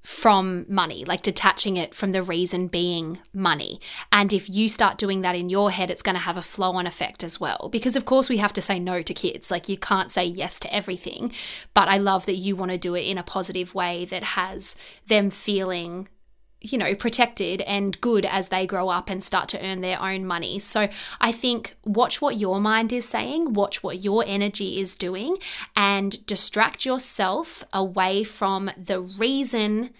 from 0.03 0.65
money, 0.69 1.03
like 1.05 1.21
detaching 1.21 1.77
it 1.77 1.93
from 1.93 2.11
the 2.11 2.23
reason 2.23 2.67
being 2.67 3.19
money. 3.33 3.79
And 4.11 4.31
if 4.31 4.49
you 4.49 4.69
start 4.69 4.97
doing 4.97 5.21
that 5.21 5.35
in 5.35 5.49
your 5.49 5.71
head, 5.71 5.91
it's 5.91 6.01
going 6.01 6.15
to 6.15 6.21
have 6.21 6.37
a 6.37 6.41
flow 6.41 6.71
on 6.73 6.87
effect 6.87 7.23
as 7.23 7.39
well. 7.39 7.69
Because, 7.71 7.95
of 7.95 8.05
course, 8.05 8.29
we 8.29 8.37
have 8.37 8.53
to 8.53 8.61
say 8.61 8.79
no 8.79 9.01
to 9.01 9.13
kids. 9.13 9.51
Like, 9.51 9.67
you 9.67 9.77
can't 9.77 10.11
say 10.11 10.25
yes 10.25 10.59
to 10.61 10.73
everything. 10.73 11.31
But 11.73 11.89
I 11.89 11.97
love 11.97 12.25
that 12.25 12.35
you 12.35 12.55
want 12.55 12.71
to 12.71 12.77
do 12.77 12.95
it 12.95 13.01
in 13.01 13.17
a 13.17 13.23
positive 13.23 13.75
way 13.75 14.05
that 14.05 14.23
has 14.23 14.75
them 15.07 15.29
feeling 15.29 16.07
you 16.61 16.77
know, 16.77 16.93
protected 16.93 17.61
and 17.61 17.99
good 18.01 18.25
as 18.25 18.49
they 18.49 18.65
grow 18.65 18.89
up 18.89 19.09
and 19.09 19.23
start 19.23 19.47
to 19.49 19.65
earn 19.65 19.81
their 19.81 20.01
own 20.01 20.25
money. 20.25 20.59
So 20.59 20.89
I 21.21 21.31
think 21.31 21.75
watch 21.85 22.21
what 22.21 22.37
your 22.37 22.59
mind 22.59 22.91
is 22.91 23.07
saying, 23.07 23.53
watch 23.53 23.81
what 23.81 24.03
your 24.03 24.23
energy 24.27 24.79
is 24.79 24.95
doing, 24.95 25.37
and 25.75 26.25
distract 26.25 26.85
yourself 26.85 27.63
away 27.71 28.23
from 28.23 28.71
the 28.77 28.99
reason 28.99 29.91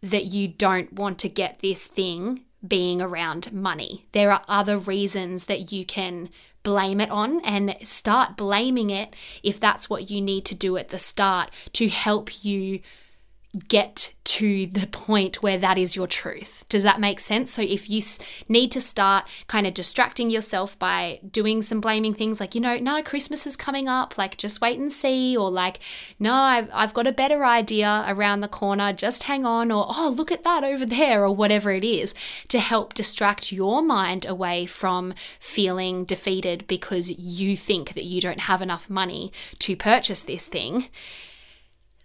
that 0.00 0.26
you 0.26 0.48
don't 0.48 0.92
want 0.92 1.18
to 1.18 1.28
get 1.28 1.58
this 1.58 1.86
thing 1.86 2.44
being 2.66 3.00
around 3.00 3.52
money. 3.52 4.06
There 4.12 4.32
are 4.32 4.42
other 4.48 4.78
reasons 4.78 5.44
that 5.44 5.70
you 5.70 5.84
can 5.84 6.30
blame 6.62 7.00
it 7.00 7.10
on 7.10 7.40
and 7.44 7.76
start 7.84 8.36
blaming 8.36 8.90
it 8.90 9.14
if 9.42 9.60
that's 9.60 9.88
what 9.88 10.10
you 10.10 10.20
need 10.20 10.44
to 10.46 10.54
do 10.54 10.76
at 10.76 10.88
the 10.88 10.98
start 10.98 11.50
to 11.74 11.88
help 11.88 12.44
you 12.44 12.80
get 13.68 14.12
to 14.28 14.66
the 14.66 14.86
point 14.86 15.42
where 15.42 15.56
that 15.56 15.78
is 15.78 15.96
your 15.96 16.06
truth. 16.06 16.66
Does 16.68 16.82
that 16.82 17.00
make 17.00 17.18
sense? 17.18 17.50
So 17.50 17.62
if 17.62 17.88
you 17.88 18.02
need 18.46 18.70
to 18.72 18.80
start 18.80 19.26
kind 19.46 19.66
of 19.66 19.72
distracting 19.72 20.28
yourself 20.28 20.78
by 20.78 21.20
doing 21.30 21.62
some 21.62 21.80
blaming 21.80 22.12
things 22.12 22.38
like, 22.38 22.54
you 22.54 22.60
know, 22.60 22.76
no, 22.76 23.02
Christmas 23.02 23.46
is 23.46 23.56
coming 23.56 23.88
up, 23.88 24.18
like 24.18 24.36
just 24.36 24.60
wait 24.60 24.78
and 24.78 24.92
see, 24.92 25.34
or 25.34 25.50
like, 25.50 25.80
no, 26.20 26.34
I've, 26.34 26.68
I've 26.74 26.92
got 26.92 27.06
a 27.06 27.12
better 27.12 27.42
idea 27.42 28.04
around 28.06 28.40
the 28.40 28.48
corner, 28.48 28.92
just 28.92 29.22
hang 29.22 29.46
on, 29.46 29.72
or 29.72 29.86
oh, 29.88 30.14
look 30.14 30.30
at 30.30 30.44
that 30.44 30.62
over 30.62 30.84
there, 30.84 31.24
or 31.24 31.34
whatever 31.34 31.70
it 31.72 31.82
is, 31.82 32.14
to 32.48 32.58
help 32.58 32.92
distract 32.92 33.50
your 33.50 33.80
mind 33.80 34.26
away 34.26 34.66
from 34.66 35.14
feeling 35.40 36.04
defeated 36.04 36.66
because 36.66 37.08
you 37.10 37.56
think 37.56 37.94
that 37.94 38.04
you 38.04 38.20
don't 38.20 38.40
have 38.40 38.60
enough 38.60 38.90
money 38.90 39.32
to 39.60 39.74
purchase 39.74 40.22
this 40.22 40.46
thing 40.48 40.88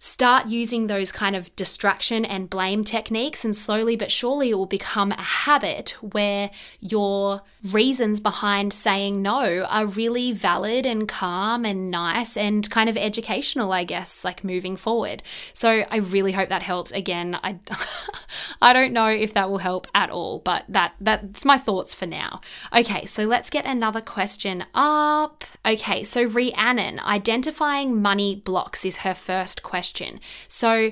Start 0.06 0.48
using 0.48 0.88
those 0.88 1.13
kind 1.13 1.34
of 1.34 1.56
distraction 1.56 2.26
and 2.26 2.50
blame 2.50 2.84
techniques, 2.84 3.46
and 3.46 3.56
slowly 3.56 3.96
but 3.96 4.12
surely 4.12 4.50
it 4.50 4.56
will 4.56 4.66
become 4.66 5.13
a 5.13 5.22
habit 5.22 5.92
where 6.02 6.52
your 6.82 7.42
reasons 7.72 8.20
behind 8.20 8.74
saying 8.74 9.22
no 9.22 9.63
are 9.70 9.86
really 9.86 10.34
valid 10.34 10.86
and 10.86 11.08
calm 11.08 11.63
and 11.63 11.89
nice 11.89 12.36
and 12.36 12.70
kind 12.70 12.89
of 12.89 12.98
educational, 12.98 13.72
I 13.72 13.86
guess, 13.86 14.26
like 14.26 14.44
moving 14.44 14.76
forward. 14.76 15.24
So 15.54 15.86
I 15.89 15.96
really 16.00 16.34
hope 16.34 16.50
that 16.50 16.63
helps. 16.63 16.92
Again, 16.92 17.39
I 17.42 17.60
I 18.62 18.74
don't 18.74 18.92
know 18.92 19.08
if 19.08 19.34
that 19.36 19.50
will 19.50 19.60
help 19.60 19.88
at 19.96 20.10
all, 20.10 20.39
but 20.39 20.66
that 20.68 20.96
that's 21.00 21.46
my 21.46 21.58
thoughts 21.58 21.94
for 21.94 22.08
now. 22.08 22.42
Okay, 22.76 23.06
so 23.06 23.24
let's 23.24 23.50
get 23.50 23.63
another 23.66 24.02
question 24.02 24.66
up. 24.76 25.46
Okay, 25.66 26.04
so 26.04 26.24
Rhiannon, 26.24 27.00
identifying 27.00 28.02
money 28.02 28.36
blocks 28.36 28.84
is 28.84 28.98
her 28.98 29.13
first 29.13 29.63
question 29.63 29.92
question. 29.93 30.19
So 30.47 30.91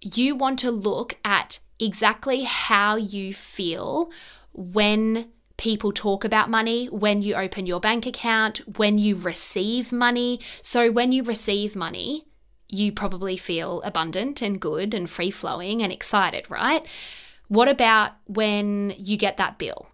you 0.00 0.34
want 0.34 0.58
to 0.60 0.70
look 0.70 1.18
at 1.24 1.60
exactly 1.78 2.42
how 2.42 2.96
you 2.96 3.32
feel 3.32 4.10
when 4.52 5.28
people 5.56 5.92
talk 5.92 6.24
about 6.24 6.50
money, 6.50 6.86
when 6.86 7.22
you 7.22 7.34
open 7.34 7.66
your 7.66 7.80
bank 7.80 8.04
account, 8.06 8.58
when 8.78 8.98
you 8.98 9.14
receive 9.14 9.92
money. 9.92 10.40
So 10.60 10.90
when 10.90 11.12
you 11.12 11.22
receive 11.22 11.76
money, 11.76 12.26
you 12.68 12.90
probably 12.90 13.36
feel 13.36 13.80
abundant 13.82 14.42
and 14.42 14.60
good 14.60 14.94
and 14.94 15.08
free 15.08 15.30
flowing 15.30 15.82
and 15.82 15.92
excited, 15.92 16.50
right? 16.50 16.84
What 17.48 17.68
about 17.68 18.12
when 18.26 18.94
you 18.96 19.16
get 19.16 19.36
that 19.36 19.58
bill? 19.58 19.88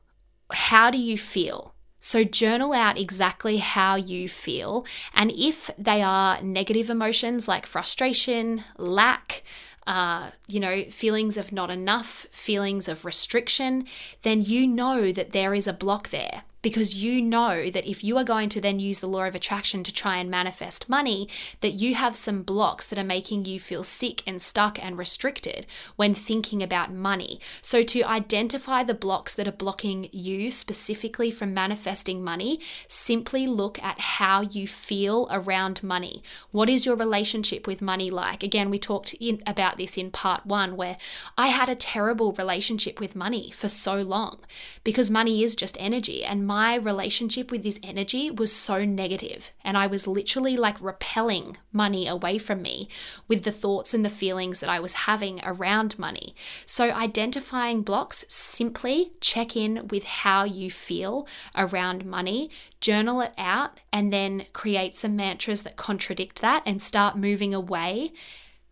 How 0.52 0.90
do 0.90 0.98
you 0.98 1.18
feel? 1.18 1.74
So, 2.00 2.24
journal 2.24 2.72
out 2.72 2.98
exactly 2.98 3.56
how 3.58 3.96
you 3.96 4.28
feel. 4.28 4.86
And 5.14 5.32
if 5.32 5.70
they 5.76 6.02
are 6.02 6.40
negative 6.42 6.90
emotions 6.90 7.48
like 7.48 7.66
frustration, 7.66 8.62
lack, 8.76 9.42
uh, 9.86 10.30
you 10.46 10.60
know, 10.60 10.84
feelings 10.84 11.36
of 11.36 11.50
not 11.50 11.70
enough, 11.70 12.26
feelings 12.30 12.88
of 12.88 13.04
restriction, 13.04 13.86
then 14.22 14.42
you 14.42 14.66
know 14.66 15.10
that 15.12 15.32
there 15.32 15.54
is 15.54 15.66
a 15.66 15.72
block 15.72 16.10
there 16.10 16.42
because 16.62 17.02
you 17.02 17.22
know 17.22 17.70
that 17.70 17.88
if 17.88 18.02
you 18.02 18.16
are 18.16 18.24
going 18.24 18.48
to 18.48 18.60
then 18.60 18.78
use 18.78 19.00
the 19.00 19.06
law 19.06 19.24
of 19.24 19.34
attraction 19.34 19.82
to 19.84 19.92
try 19.92 20.16
and 20.16 20.30
manifest 20.30 20.88
money, 20.88 21.28
that 21.60 21.70
you 21.70 21.94
have 21.94 22.16
some 22.16 22.42
blocks 22.42 22.86
that 22.86 22.98
are 22.98 23.04
making 23.04 23.44
you 23.44 23.60
feel 23.60 23.84
sick 23.84 24.22
and 24.26 24.42
stuck 24.42 24.82
and 24.82 24.98
restricted 24.98 25.66
when 25.96 26.14
thinking 26.14 26.62
about 26.62 26.92
money. 26.92 27.40
So, 27.62 27.82
to 27.82 28.02
identify 28.02 28.82
the 28.82 28.94
blocks 28.94 29.34
that 29.34 29.46
are 29.46 29.52
blocking 29.52 30.08
you 30.12 30.50
specifically 30.50 31.30
from 31.30 31.54
manifesting 31.54 32.24
money, 32.24 32.60
simply 32.88 33.46
look 33.46 33.82
at 33.82 34.00
how 34.00 34.40
you 34.40 34.66
feel 34.66 35.28
around 35.30 35.82
money. 35.82 36.22
What 36.50 36.68
is 36.68 36.86
your 36.86 36.96
relationship 36.96 37.66
with 37.66 37.82
money 37.82 38.10
like? 38.10 38.42
Again, 38.42 38.70
we 38.70 38.78
talked 38.78 39.14
in, 39.14 39.42
about 39.46 39.76
this 39.76 39.96
in 39.96 40.10
part 40.10 40.44
one, 40.44 40.76
where 40.76 40.96
I 41.36 41.48
had 41.48 41.68
a 41.68 41.74
terrible 41.74 42.32
relationship 42.32 43.00
with 43.00 43.14
money 43.14 43.50
for 43.50 43.68
so 43.68 44.02
long 44.02 44.40
because 44.82 45.10
money 45.10 45.42
is 45.42 45.54
just 45.54 45.76
energy 45.78 46.24
and 46.24 46.47
my 46.48 46.74
relationship 46.76 47.50
with 47.50 47.62
this 47.62 47.78
energy 47.82 48.30
was 48.30 48.50
so 48.50 48.82
negative, 48.82 49.52
and 49.62 49.76
I 49.76 49.86
was 49.86 50.06
literally 50.06 50.56
like 50.56 50.80
repelling 50.80 51.58
money 51.74 52.08
away 52.08 52.38
from 52.38 52.62
me 52.62 52.88
with 53.28 53.44
the 53.44 53.52
thoughts 53.52 53.92
and 53.92 54.02
the 54.02 54.08
feelings 54.08 54.60
that 54.60 54.70
I 54.70 54.80
was 54.80 55.04
having 55.04 55.42
around 55.44 55.98
money. 55.98 56.34
So, 56.64 56.90
identifying 56.90 57.82
blocks, 57.82 58.24
simply 58.30 59.12
check 59.20 59.56
in 59.56 59.88
with 59.88 60.04
how 60.04 60.44
you 60.44 60.70
feel 60.70 61.28
around 61.54 62.06
money, 62.06 62.50
journal 62.80 63.20
it 63.20 63.34
out, 63.36 63.78
and 63.92 64.10
then 64.10 64.46
create 64.54 64.96
some 64.96 65.16
mantras 65.16 65.64
that 65.64 65.76
contradict 65.76 66.40
that 66.40 66.62
and 66.64 66.80
start 66.80 67.18
moving 67.18 67.52
away 67.52 68.10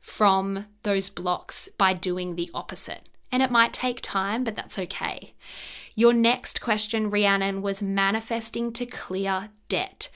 from 0.01 0.65
those 0.83 1.11
blocks 1.11 1.69
by 1.77 1.93
doing 1.93 2.37
the 2.37 2.51
opposite. 2.55 3.07
And 3.33 3.43
it 3.43 3.51
might 3.51 3.73
take 3.73 4.01
time, 4.01 4.45
but 4.45 4.57
that's 4.57 4.79
okay. 4.79 5.35
Your 5.95 6.13
next 6.13 6.61
question, 6.61 7.11
Rhiannon, 7.11 7.63
was 7.63 7.83
manifesting 7.83 8.73
to 8.75 8.87
clear 8.87 9.51
debt. 9.69 10.11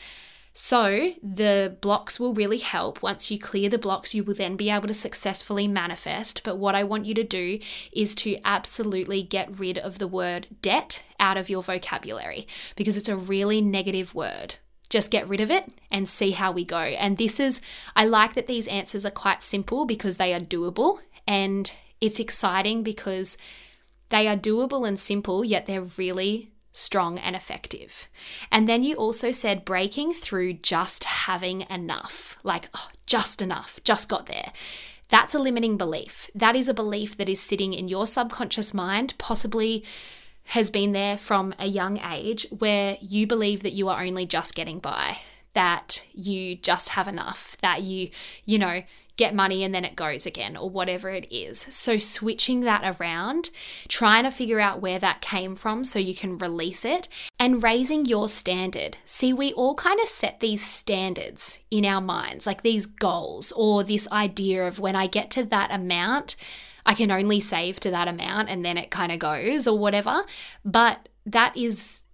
So, 0.52 1.12
the 1.22 1.76
blocks 1.80 2.20
will 2.20 2.34
really 2.34 2.58
help. 2.58 3.02
Once 3.02 3.30
you 3.30 3.38
clear 3.38 3.70
the 3.70 3.78
blocks, 3.78 4.14
you 4.14 4.24
will 4.24 4.34
then 4.34 4.56
be 4.56 4.68
able 4.68 4.88
to 4.88 4.94
successfully 4.94 5.68
manifest. 5.68 6.42
But 6.44 6.58
what 6.58 6.74
I 6.74 6.82
want 6.82 7.06
you 7.06 7.14
to 7.14 7.24
do 7.24 7.60
is 7.92 8.14
to 8.16 8.38
absolutely 8.44 9.22
get 9.22 9.58
rid 9.58 9.78
of 9.78 9.98
the 9.98 10.08
word 10.08 10.48
debt 10.60 11.02
out 11.18 11.36
of 11.36 11.48
your 11.48 11.62
vocabulary 11.62 12.46
because 12.76 12.96
it's 12.96 13.08
a 13.08 13.16
really 13.16 13.60
negative 13.60 14.14
word. 14.14 14.56
Just 14.90 15.12
get 15.12 15.28
rid 15.28 15.40
of 15.40 15.52
it 15.52 15.72
and 15.90 16.08
see 16.08 16.32
how 16.32 16.50
we 16.50 16.64
go. 16.64 16.78
And 16.78 17.16
this 17.16 17.38
is, 17.38 17.60
I 17.94 18.04
like 18.04 18.34
that 18.34 18.48
these 18.48 18.66
answers 18.66 19.06
are 19.06 19.10
quite 19.10 19.44
simple 19.44 19.86
because 19.86 20.16
they 20.16 20.34
are 20.34 20.40
doable. 20.40 20.98
And 21.28 21.70
it's 22.00 22.20
exciting 22.20 22.82
because 22.82 23.36
they 24.08 24.26
are 24.26 24.36
doable 24.36 24.86
and 24.86 24.98
simple, 24.98 25.44
yet 25.44 25.66
they're 25.66 25.82
really 25.82 26.50
strong 26.72 27.18
and 27.18 27.34
effective. 27.34 28.08
And 28.50 28.68
then 28.68 28.84
you 28.84 28.94
also 28.94 29.32
said 29.32 29.64
breaking 29.64 30.12
through 30.12 30.54
just 30.54 31.04
having 31.04 31.62
enough, 31.62 32.38
like 32.42 32.68
oh, 32.74 32.88
just 33.06 33.42
enough, 33.42 33.80
just 33.84 34.08
got 34.08 34.26
there. 34.26 34.52
That's 35.08 35.34
a 35.34 35.40
limiting 35.40 35.76
belief. 35.76 36.30
That 36.34 36.54
is 36.54 36.68
a 36.68 36.74
belief 36.74 37.16
that 37.16 37.28
is 37.28 37.40
sitting 37.40 37.72
in 37.72 37.88
your 37.88 38.06
subconscious 38.06 38.72
mind, 38.72 39.14
possibly 39.18 39.84
has 40.44 40.70
been 40.70 40.92
there 40.92 41.16
from 41.16 41.54
a 41.58 41.66
young 41.66 41.98
age, 41.98 42.46
where 42.50 42.96
you 43.00 43.26
believe 43.26 43.62
that 43.62 43.72
you 43.72 43.88
are 43.88 44.02
only 44.02 44.26
just 44.26 44.54
getting 44.54 44.78
by, 44.78 45.18
that 45.52 46.04
you 46.12 46.56
just 46.56 46.90
have 46.90 47.08
enough, 47.08 47.56
that 47.60 47.82
you, 47.82 48.10
you 48.44 48.58
know, 48.58 48.82
get 49.16 49.34
money 49.34 49.62
and 49.62 49.74
then 49.74 49.84
it 49.84 49.96
goes 49.96 50.24
again, 50.24 50.56
or 50.56 50.70
whatever 50.70 51.10
it 51.10 51.30
is. 51.30 51.66
So, 51.68 51.98
switching 51.98 52.60
that 52.60 52.96
around, 52.98 53.50
trying 53.86 54.24
to 54.24 54.30
figure 54.30 54.60
out 54.60 54.80
where 54.80 54.98
that 54.98 55.20
came 55.20 55.56
from 55.56 55.84
so 55.84 55.98
you 55.98 56.14
can 56.14 56.38
release 56.38 56.84
it, 56.84 57.08
and 57.38 57.62
raising 57.62 58.06
your 58.06 58.28
standard. 58.28 58.96
See, 59.04 59.32
we 59.32 59.52
all 59.52 59.74
kind 59.74 60.00
of 60.00 60.08
set 60.08 60.40
these 60.40 60.64
standards 60.64 61.58
in 61.70 61.84
our 61.84 62.00
minds, 62.00 62.46
like 62.46 62.62
these 62.62 62.86
goals, 62.86 63.52
or 63.54 63.84
this 63.84 64.10
idea 64.10 64.66
of 64.66 64.78
when 64.78 64.96
I 64.96 65.06
get 65.06 65.30
to 65.32 65.44
that 65.44 65.70
amount, 65.70 66.36
I 66.86 66.94
can 66.94 67.10
only 67.10 67.40
save 67.40 67.78
to 67.80 67.90
that 67.90 68.08
amount 68.08 68.48
and 68.48 68.64
then 68.64 68.78
it 68.78 68.90
kind 68.90 69.12
of 69.12 69.18
goes, 69.18 69.66
or 69.66 69.78
whatever. 69.78 70.22
But 70.64 71.08
that 71.26 71.56
is 71.56 72.04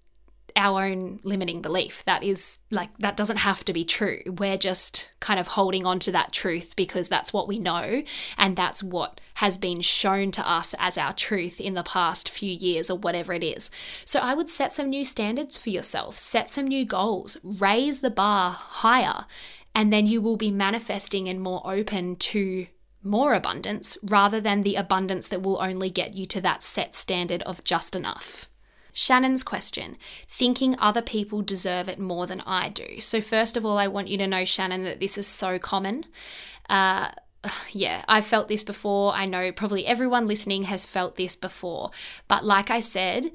our 0.57 0.85
own 0.85 1.21
limiting 1.23 1.61
belief. 1.61 2.03
That 2.07 2.23
is 2.23 2.59
like, 2.71 2.97
that 2.99 3.17
doesn't 3.17 3.39
have 3.39 3.65
to 3.67 3.73
be 3.73 3.85
true. 3.85 4.23
We're 4.27 4.57
just 4.57 5.11
kind 5.21 5.39
of 5.39 5.49
holding 5.49 5.87
on 5.87 5.99
to 6.01 6.13
that 6.13 6.33
truth 6.33 6.75
because 6.75 7.09
that's 7.09 7.33
what 7.33 7.47
we 7.47 7.59
know 7.59 8.03
and 8.39 8.57
that's 8.57 8.83
what 8.83 9.21
has 9.35 9.59
been 9.59 9.83
shown 9.83 10.31
to 10.33 10.49
us 10.49 10.75
as 10.79 10.97
our 10.97 11.13
truth 11.13 11.61
in 11.61 11.75
the 11.75 11.83
past 11.83 12.29
few 12.29 12.53
years 12.53 12.91
or 12.91 12.99
whatever 12.99 13.33
it 13.33 13.45
is. 13.45 13.71
So 14.05 14.21
I 14.21 14.35
would 14.35 14.51
set 14.51 14.73
some 14.73 14.89
new 14.89 15.05
standards 15.05 15.57
for 15.57 15.71
yourself, 15.71 16.17
set 16.17 16.51
some 16.51 16.67
new 16.67 16.85
goals, 16.85 17.37
raise 17.43 18.01
the 18.01 18.11
bar 18.11 18.53
higher, 18.53 19.27
and 19.75 19.93
then 19.93 20.07
you 20.07 20.23
will 20.23 20.37
be 20.37 20.51
manifesting 20.51 21.29
and 21.29 21.41
more 21.41 21.63
open 21.65 22.17
to 22.17 22.67
more 23.03 23.35
abundance 23.35 23.97
rather 24.03 24.41
than 24.41 24.63
the 24.63 24.75
abundance 24.75 25.29
that 25.29 25.43
will 25.43 25.63
only 25.63 25.91
get 25.91 26.15
you 26.15 26.27
to 26.27 26.41
that 26.41 26.63
set 26.63 26.95
standard 26.95 27.43
of 27.43 27.63
just 27.63 27.95
enough. 27.95 28.49
Shannon's 28.99 29.43
question 29.43 29.99
thinking 30.27 30.75
other 30.79 31.03
people 31.03 31.43
deserve 31.43 31.87
it 31.87 31.99
more 31.99 32.27
than 32.27 32.41
I 32.47 32.71
do. 32.71 32.99
So, 32.99 33.21
first 33.21 33.55
of 33.55 33.67
all, 33.67 33.77
I 33.77 33.89
want 33.89 34.09
you 34.09 34.17
to 34.17 34.27
know, 34.27 34.47
Shannon, 34.47 34.85
that 34.85 35.01
this 35.01 35.19
is 35.19 35.27
so 35.27 35.59
common. 35.59 36.07
Uh, 36.71 37.11
yeah, 37.73 38.07
I've 38.09 38.25
felt 38.25 38.49
this 38.49 38.65
before. 38.65 39.13
I 39.13 39.27
know 39.27 39.53
probably 39.53 39.87
everyone 39.87 40.27
listening 40.27 40.63
has 40.63 40.87
felt 40.87 41.17
this 41.17 41.37
before. 41.37 41.91
But 42.27 42.43
like 42.43 42.71
I 42.71 42.81
said 42.81 43.33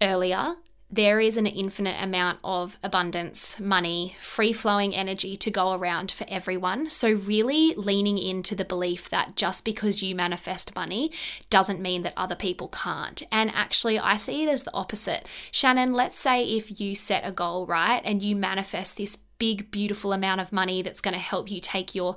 earlier, 0.00 0.56
there 0.94 1.18
is 1.18 1.36
an 1.36 1.46
infinite 1.46 1.96
amount 2.00 2.38
of 2.44 2.78
abundance, 2.82 3.58
money, 3.58 4.14
free 4.20 4.52
flowing 4.52 4.94
energy 4.94 5.36
to 5.36 5.50
go 5.50 5.72
around 5.72 6.12
for 6.12 6.24
everyone. 6.28 6.88
So, 6.88 7.12
really 7.12 7.74
leaning 7.74 8.16
into 8.16 8.54
the 8.54 8.64
belief 8.64 9.10
that 9.10 9.34
just 9.34 9.64
because 9.64 10.02
you 10.02 10.14
manifest 10.14 10.74
money 10.76 11.10
doesn't 11.50 11.80
mean 11.80 12.02
that 12.02 12.14
other 12.16 12.36
people 12.36 12.68
can't. 12.68 13.22
And 13.32 13.50
actually, 13.54 13.98
I 13.98 14.16
see 14.16 14.44
it 14.44 14.48
as 14.48 14.62
the 14.62 14.74
opposite. 14.74 15.26
Shannon, 15.50 15.92
let's 15.92 16.16
say 16.16 16.44
if 16.44 16.80
you 16.80 16.94
set 16.94 17.26
a 17.26 17.32
goal, 17.32 17.66
right, 17.66 18.00
and 18.04 18.22
you 18.22 18.36
manifest 18.36 18.96
this 18.96 19.16
big, 19.38 19.72
beautiful 19.72 20.12
amount 20.12 20.40
of 20.40 20.52
money 20.52 20.80
that's 20.80 21.00
going 21.00 21.14
to 21.14 21.20
help 21.20 21.50
you 21.50 21.60
take 21.60 21.94
your 21.94 22.16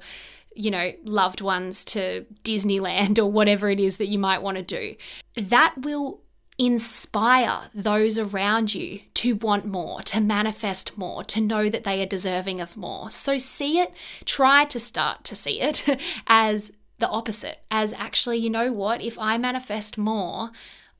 you 0.55 0.71
know, 0.71 0.91
loved 1.03 1.39
ones 1.39 1.85
to 1.85 2.25
Disneyland 2.43 3.19
or 3.23 3.27
whatever 3.27 3.69
it 3.69 3.79
is 3.79 3.97
that 3.97 4.07
you 4.07 4.17
might 4.17 4.41
want 4.41 4.57
to 4.57 4.63
do. 4.63 4.95
That 5.35 5.75
will 5.77 6.21
inspire 6.57 7.61
those 7.73 8.17
around 8.17 8.73
you 8.73 9.01
to 9.13 9.33
want 9.33 9.65
more, 9.65 10.01
to 10.01 10.19
manifest 10.19 10.97
more, 10.97 11.23
to 11.23 11.39
know 11.39 11.69
that 11.69 11.83
they 11.83 12.01
are 12.01 12.07
deserving 12.07 12.59
of 12.59 12.75
more. 12.75 13.11
So 13.11 13.37
see 13.37 13.79
it, 13.79 13.93
try 14.25 14.65
to 14.65 14.79
start 14.79 15.23
to 15.25 15.35
see 15.35 15.61
it 15.61 15.83
as 16.27 16.71
the 16.99 17.09
opposite, 17.09 17.59
as 17.69 17.93
actually, 17.93 18.37
you 18.37 18.49
know 18.49 18.71
what, 18.71 19.01
if 19.01 19.19
I 19.19 19.37
manifest 19.37 19.97
more, 19.97 20.49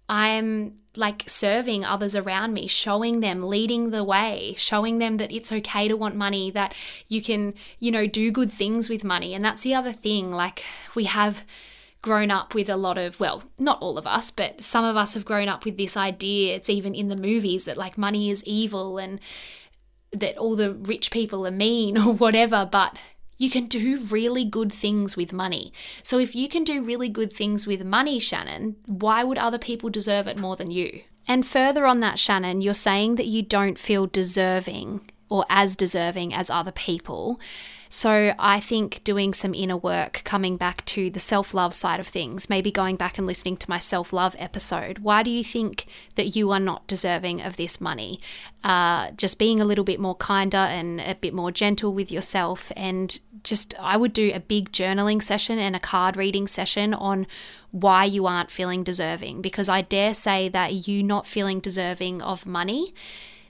I'm 0.08 0.76
like 0.96 1.24
serving 1.28 1.86
others 1.86 2.16
around 2.16 2.54
me, 2.54 2.68
showing 2.68 3.20
them, 3.20 3.44
leading 3.44 3.90
the 3.92 4.04
way, 4.04 4.54
showing 4.58 5.00
them 5.00 5.18
that 5.18 5.32
it's 5.32 5.52
okay 5.52 5.88
to 5.88 5.98
want 5.98 6.16
money, 6.16 6.52
that 6.52 6.76
you 7.08 7.22
can, 7.22 7.54
you 7.80 7.92
know, 7.92 8.08
do 8.08 8.32
good 8.32 8.52
things 8.52 8.90
with 8.90 9.04
money. 9.04 9.34
And 9.34 9.44
that's 9.44 9.64
the 9.64 9.76
other 9.76 9.94
thing. 9.94 10.32
Like, 10.32 10.64
we 10.96 11.06
have 11.06 11.44
grown 12.02 12.32
up 12.32 12.54
with 12.54 12.70
a 12.70 12.78
lot 12.78 12.98
of, 12.98 13.20
well, 13.20 13.44
not 13.58 13.82
all 13.82 13.98
of 13.98 14.08
us, 14.08 14.32
but 14.32 14.64
some 14.64 14.86
of 14.86 14.96
us 14.96 15.14
have 15.14 15.26
grown 15.26 15.50
up 15.50 15.66
with 15.66 15.78
this 15.78 15.98
idea. 15.98 16.56
It's 16.56 16.70
even 16.70 16.96
in 16.96 17.10
the 17.10 17.16
movies 17.16 17.66
that 17.66 17.78
like 17.78 17.98
money 17.98 18.30
is 18.30 18.44
evil 18.44 18.98
and 18.98 19.20
that 20.12 20.38
all 20.38 20.56
the 20.56 20.74
rich 20.74 21.12
people 21.12 21.46
are 21.46 21.52
mean 21.52 21.98
or 22.08 22.14
whatever. 22.14 22.68
But 22.70 22.98
you 23.38 23.50
can 23.50 23.68
do 23.68 24.00
really 24.00 24.46
good 24.46 24.72
things 24.72 25.16
with 25.16 25.34
money. 25.34 25.72
So 26.02 26.18
if 26.18 26.36
you 26.36 26.50
can 26.50 26.64
do 26.64 26.84
really 26.84 27.10
good 27.10 27.32
things 27.32 27.68
with 27.68 27.84
money, 27.84 28.20
Shannon, 28.20 28.78
why 28.86 29.24
would 29.24 29.38
other 29.38 29.60
people 29.60 29.90
deserve 29.90 30.28
it 30.28 30.40
more 30.40 30.56
than 30.56 30.72
you? 30.72 31.02
And 31.28 31.46
further 31.46 31.86
on 31.86 32.00
that, 32.00 32.20
Shannon, 32.20 32.62
you're 32.62 32.74
saying 32.74 33.16
that 33.16 33.28
you 33.28 33.44
don't 33.44 33.78
feel 33.78 34.08
deserving 34.08 35.02
or 35.30 35.46
as 35.50 35.76
deserving 35.76 36.34
as 36.34 36.50
other 36.50 36.72
people. 36.72 37.40
So 37.90 38.34
I 38.38 38.60
think 38.60 39.04
doing 39.04 39.34
some 39.34 39.54
inner 39.54 39.78
work, 39.78 40.22
coming 40.24 40.58
back 40.58 40.84
to 40.86 41.10
the 41.10 41.20
self 41.20 41.54
love 41.54 41.74
side 41.74 42.00
of 42.00 42.08
things, 42.08 42.50
maybe 42.50 42.72
going 42.72 42.96
back 42.96 43.18
and 43.18 43.26
listening 43.26 43.58
to 43.58 43.70
my 43.70 43.80
self 43.80 44.12
love 44.12 44.36
episode. 44.40 45.00
Why 45.00 45.24
do 45.24 45.30
you 45.30 45.44
think 45.44 45.86
that 46.16 46.36
you 46.36 46.52
are 46.52 46.60
not 46.60 46.88
deserving 46.88 47.42
of 47.42 47.58
this 47.58 47.80
money? 47.80 48.20
Uh, 48.64 49.12
just 49.12 49.40
being 49.40 49.62
a 49.62 49.66
little 49.66 49.86
bit 49.86 50.00
more 50.00 50.16
kinder 50.16 50.58
and 50.58 51.00
a 51.00 51.16
bit 51.16 51.34
more 51.34 51.52
gentle 51.52 51.94
with 51.94 52.12
yourself. 52.12 52.72
And 52.76 53.20
just, 53.44 53.74
I 53.80 53.96
would 53.96 54.14
do 54.14 54.32
a 54.34 54.40
big 54.40 54.72
journaling 54.72 55.22
session 55.22 55.58
and 55.58 55.76
a 55.76 55.80
card 55.80 56.18
reading 56.18 56.48
session 56.48 56.94
on 56.94 57.26
why 57.72 58.04
you 58.04 58.26
aren't 58.26 58.52
feeling 58.52 58.84
deserving. 58.84 59.42
Because 59.42 59.70
I 59.70 59.82
dare 59.82 60.14
say 60.14 60.50
that 60.50 60.88
you 60.88 61.04
not 61.04 61.26
feeling 61.26 61.60
deserving 61.62 62.22
of 62.22 62.46
money 62.46 62.94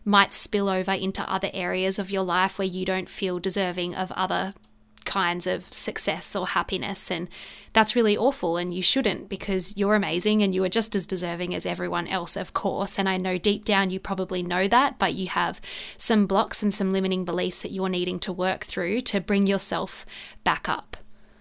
might 0.08 0.32
spill 0.32 0.70
over 0.70 0.94
into 0.94 1.30
other 1.30 1.52
areas 1.54 2.00
of 2.00 2.10
your 2.10 2.24
life 2.24 2.58
where 2.58 2.68
you 2.68 2.86
don't 2.86 3.10
feel 3.10 3.40
deserving 3.40 3.94
of 3.94 4.12
other 4.14 4.54
kinds 5.04 5.48
of 5.48 5.72
success 5.72 6.36
or 6.36 6.48
happiness. 6.48 7.12
And 7.12 7.28
that's 7.74 7.96
really 7.96 8.16
awful. 8.16 8.58
And 8.58 8.74
you 8.74 8.82
shouldn't 8.82 9.28
because 9.28 9.76
you're 9.78 9.96
amazing 9.96 10.42
and 10.44 10.54
you 10.54 10.64
are 10.64 10.70
just 10.70 10.96
as 10.96 11.06
deserving 11.06 11.54
as 11.54 11.66
everyone 11.66 12.08
else, 12.08 12.38
of 12.38 12.54
course. 12.54 12.98
And 12.98 13.10
I 13.10 13.18
know 13.18 13.38
deep 13.38 13.66
down 13.66 13.90
you 13.90 14.00
probably 14.00 14.44
know 14.44 14.68
that, 14.68 14.98
but 14.98 15.14
you 15.14 15.28
have 15.28 15.60
some 15.98 16.26
blocks 16.26 16.64
and 16.64 16.74
some 16.74 16.94
limiting 16.94 17.26
beliefs 17.26 17.62
that 17.62 17.72
you're 17.72 17.90
needing 17.90 18.20
to 18.20 18.34
work 18.34 18.64
through 18.64 19.02
to 19.02 19.20
bring 19.20 19.46
yourself 19.46 20.06
back 20.44 20.70
up. 20.70 20.98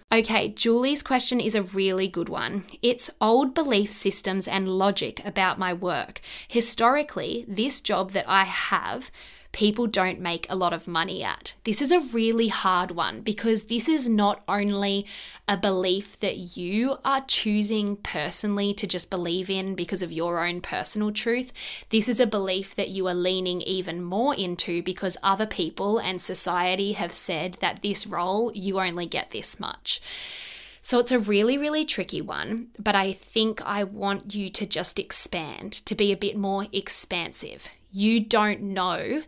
Okay, 0.09 0.47
Julie's 0.47 1.03
question 1.03 1.41
is 1.41 1.53
a 1.53 1.63
really 1.63 2.07
good 2.07 2.29
one. 2.29 2.63
It's 2.81 3.09
old 3.19 3.53
belief 3.53 3.91
systems 3.91 4.47
and 4.47 4.69
logic 4.69 5.21
about 5.25 5.59
my 5.59 5.73
work. 5.73 6.21
Historically, 6.47 7.43
this 7.45 7.81
job 7.81 8.11
that 8.11 8.23
I 8.25 8.45
have 8.45 9.11
people 9.51 9.87
don't 9.87 10.19
make 10.19 10.45
a 10.49 10.55
lot 10.55 10.73
of 10.73 10.87
money 10.87 11.23
at. 11.23 11.55
This 11.63 11.81
is 11.81 11.91
a 11.91 11.99
really 11.99 12.47
hard 12.47 12.91
one 12.91 13.21
because 13.21 13.63
this 13.63 13.87
is 13.89 14.07
not 14.07 14.43
only 14.47 15.05
a 15.47 15.57
belief 15.57 16.19
that 16.19 16.57
you 16.57 16.97
are 17.03 17.23
choosing 17.27 17.97
personally 17.97 18.73
to 18.75 18.87
just 18.87 19.09
believe 19.09 19.49
in 19.49 19.75
because 19.75 20.01
of 20.01 20.11
your 20.11 20.45
own 20.45 20.61
personal 20.61 21.11
truth. 21.11 21.51
This 21.89 22.07
is 22.07 22.19
a 22.19 22.27
belief 22.27 22.75
that 22.75 22.89
you 22.89 23.07
are 23.07 23.15
leaning 23.15 23.61
even 23.61 24.03
more 24.03 24.35
into 24.35 24.83
because 24.83 25.17
other 25.23 25.45
people 25.45 25.97
and 25.97 26.21
society 26.21 26.93
have 26.93 27.11
said 27.11 27.57
that 27.59 27.81
this 27.81 28.05
role, 28.05 28.51
you 28.53 28.79
only 28.79 29.05
get 29.05 29.31
this 29.31 29.59
much. 29.59 30.01
So 30.87 30.99
it's 30.99 31.11
a 31.11 31.19
really, 31.19 31.57
really 31.57 31.83
tricky 31.83 32.21
one, 32.21 32.67
but 32.79 32.95
I 32.95 33.11
think 33.11 33.61
I 33.65 33.83
want 33.83 34.33
you 34.33 34.49
to 34.51 34.65
just 34.65 34.99
expand, 34.99 35.73
to 35.85 35.95
be 35.95 36.13
a 36.13 36.15
bit 36.15 36.37
more 36.37 36.67
expansive. 36.71 37.67
You 37.97 38.19
don't 38.19 38.61
know 38.61 39.23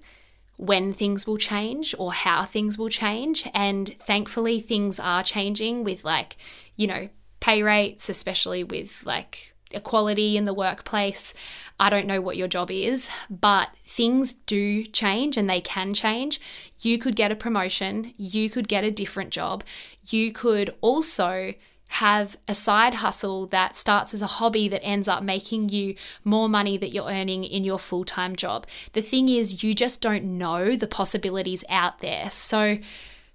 when 0.57 0.93
things 0.93 1.25
will 1.25 1.37
change 1.37 1.95
or 1.97 2.13
how 2.13 2.43
things 2.43 2.77
will 2.77 2.89
change. 2.89 3.49
And 3.51 3.89
thankfully, 3.97 4.61
things 4.61 4.99
are 4.99 5.23
changing 5.23 5.83
with 5.83 6.05
like, 6.05 6.37
you 6.75 6.85
know, 6.85 7.09
pay 7.39 7.63
rates, 7.63 8.09
especially 8.09 8.63
with 8.63 9.01
like 9.05 9.55
equality 9.71 10.37
in 10.37 10.43
the 10.43 10.53
workplace. 10.53 11.33
I 11.79 11.89
don't 11.89 12.05
know 12.05 12.21
what 12.21 12.37
your 12.37 12.47
job 12.47 12.69
is, 12.69 13.09
but 13.27 13.69
things 13.77 14.33
do 14.33 14.83
change 14.83 15.35
and 15.35 15.49
they 15.49 15.61
can 15.61 15.95
change. 15.95 16.39
You 16.81 16.99
could 16.99 17.15
get 17.15 17.31
a 17.31 17.35
promotion, 17.35 18.13
you 18.17 18.51
could 18.51 18.67
get 18.67 18.83
a 18.83 18.91
different 18.91 19.31
job, 19.31 19.63
you 20.09 20.31
could 20.31 20.75
also 20.81 21.55
have 21.89 22.37
a 22.47 22.53
side 22.53 22.95
hustle 22.95 23.47
that 23.47 23.75
starts 23.75 24.13
as 24.13 24.21
a 24.21 24.27
hobby 24.27 24.67
that 24.69 24.83
ends 24.83 25.07
up 25.07 25.23
making 25.23 25.69
you 25.69 25.95
more 26.23 26.47
money 26.47 26.77
that 26.77 26.91
you're 26.91 27.09
earning 27.09 27.43
in 27.43 27.63
your 27.63 27.79
full 27.79 28.05
time 28.05 28.35
job. 28.35 28.67
The 28.93 29.01
thing 29.01 29.27
is, 29.27 29.63
you 29.63 29.73
just 29.73 30.01
don't 30.01 30.23
know 30.23 30.75
the 30.75 30.87
possibilities 30.87 31.63
out 31.69 31.99
there. 31.99 32.29
So, 32.29 32.77